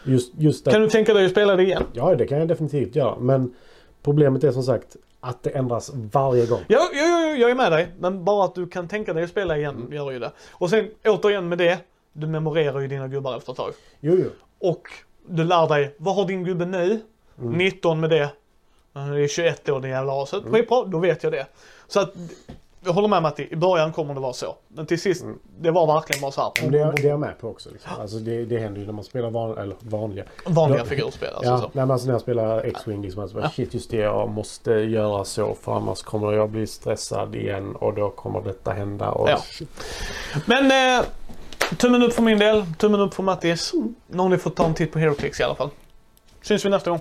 Just, 0.05 0.33
just 0.39 0.67
att, 0.67 0.73
kan 0.73 0.83
du 0.83 0.89
tänka 0.89 1.15
dig 1.15 1.25
att 1.25 1.31
spela 1.31 1.57
det 1.57 1.63
igen? 1.63 1.83
Ja, 1.93 2.15
det 2.15 2.27
kan 2.27 2.39
jag 2.39 2.49
definitivt 2.49 2.97
göra. 2.97 3.17
Men 3.19 3.55
problemet 4.03 4.45
är 4.45 4.53
som 4.53 4.63
sagt 4.63 4.97
att 5.21 5.43
det 5.43 5.51
ändras 5.51 5.91
varje 6.13 6.47
gång. 6.47 6.61
Ja, 6.69 6.89
ja, 6.93 7.07
ja, 7.07 7.21
ja, 7.21 7.35
jag 7.37 7.51
är 7.51 7.55
med 7.55 7.73
dig. 7.73 7.89
Men 7.99 8.25
bara 8.25 8.45
att 8.45 8.55
du 8.55 8.67
kan 8.69 8.89
tänka 8.89 9.13
dig 9.15 9.25
att 9.25 9.31
spela 9.31 9.57
igen 9.57 9.77
Mm. 9.77 9.93
gör 9.93 10.11
ju 10.11 10.19
det. 10.19 10.33
Och 10.53 10.71
sen 10.71 10.91
återigen 11.05 11.49
med 11.49 11.59
det, 11.59 11.79
du 12.13 12.27
memorerar 12.27 12.81
ju 12.81 12.89
dina 12.89 13.09
gubbar 13.09 13.37
efter 13.37 13.53
ett 13.53 13.57
tag. 13.59 13.73
Jo, 14.01 14.17
jo. 14.19 14.31
Och 14.59 14.89
du 15.27 15.45
lär 15.45 15.69
dig, 15.69 15.95
vad 15.97 16.15
har 16.15 16.25
din 16.27 16.45
gubbe 16.45 16.67
nu? 16.67 17.01
Mm. 17.39 17.53
19 17.53 18.01
med 18.01 18.11
det. 18.11 18.31
Ja, 18.93 19.01
Det 19.01 19.21
är 19.25 19.29
21 19.29 19.69
år 19.69 19.81
det 19.81 19.89
jävla 19.89 20.23
aset. 20.23 20.43
Skitbra, 20.45 20.85
då 20.85 20.99
vet 20.99 21.23
jag 21.23 21.33
det. 21.33 21.47
Så 21.89 22.01
att, 22.01 22.15
jag 22.85 22.93
håller 22.93 23.09
med 23.09 23.23
Matti, 23.23 23.49
i 23.51 23.57
början 23.57 23.93
kommer 23.93 24.14
det 24.14 24.21
vara 24.21 24.33
så. 24.33 24.57
Men 24.69 24.87
till 24.87 25.01
sist, 25.01 25.25
det 25.61 25.71
var 25.71 25.87
verkligen 25.87 26.21
bara 26.23 26.31
så 26.33 26.40
här. 26.40 26.53
Men 26.62 26.73
det, 26.73 26.79
är- 26.81 26.93
det 26.93 27.03
är 27.03 27.09
jag 27.09 27.21
med 27.21 27.38
på 27.38 27.49
också. 27.49 27.71
Liksom. 27.73 27.90
Alltså 28.01 28.16
det, 28.16 28.45
det 28.45 28.59
händer 28.59 28.81
ju 28.81 28.87
när 28.87 28.93
man 28.93 29.05
spelar 29.05 29.31
van, 29.31 29.59
eller 29.59 29.77
vanliga. 29.81 30.25
Vanliga 30.47 30.79
Ja. 30.81 30.85
figurspel 30.85 31.29
alltså. 31.35 31.51
Ja, 31.51 31.57
Så. 31.59 31.62
nej, 31.62 31.71
men 31.73 31.90
alltså 31.90 32.07
när 32.07 32.14
jag 32.14 32.21
spelar 32.21 32.64
X-Wing 32.64 33.03
liksom. 33.03 33.23
Alltså, 33.23 33.37
bara, 33.37 33.51
Shit, 33.51 33.75
just 33.75 33.90
det. 33.90 33.97
Jag 33.97 34.29
måste 34.29 34.71
göra 34.73 35.25
så 35.25 35.55
för 35.55 35.73
annars 35.73 36.03
kommer 36.03 36.33
jag 36.33 36.51
bli 36.51 36.66
stressad 36.66 37.35
igen 37.35 37.77
och 37.77 37.95
då 37.95 38.11
kommer 38.11 38.40
detta 38.40 38.71
hända. 38.73 39.11
Och, 39.11 39.31
Ja. 39.31 39.38
Men 40.47 40.99
eh, 41.01 41.05
tummen 41.77 42.03
upp 42.03 42.12
för 42.12 42.23
min 42.23 42.38
del, 42.38 42.64
tummen 42.79 43.01
upp 43.01 43.14
för 43.14 43.23
Mattis. 43.23 43.73
Nu 44.07 44.19
har 44.19 44.29
ni 44.29 44.38
fått 44.38 44.57
ta 44.57 44.64
en 44.64 44.75
titt 44.75 44.93
på 44.93 44.99
HeroClix 44.99 45.40
i 45.40 45.43
alla 45.43 45.55
fall. 45.55 45.71
Syns 46.43 46.64
vi 46.64 46.69
nästa 46.71 46.90
gång. 46.90 47.01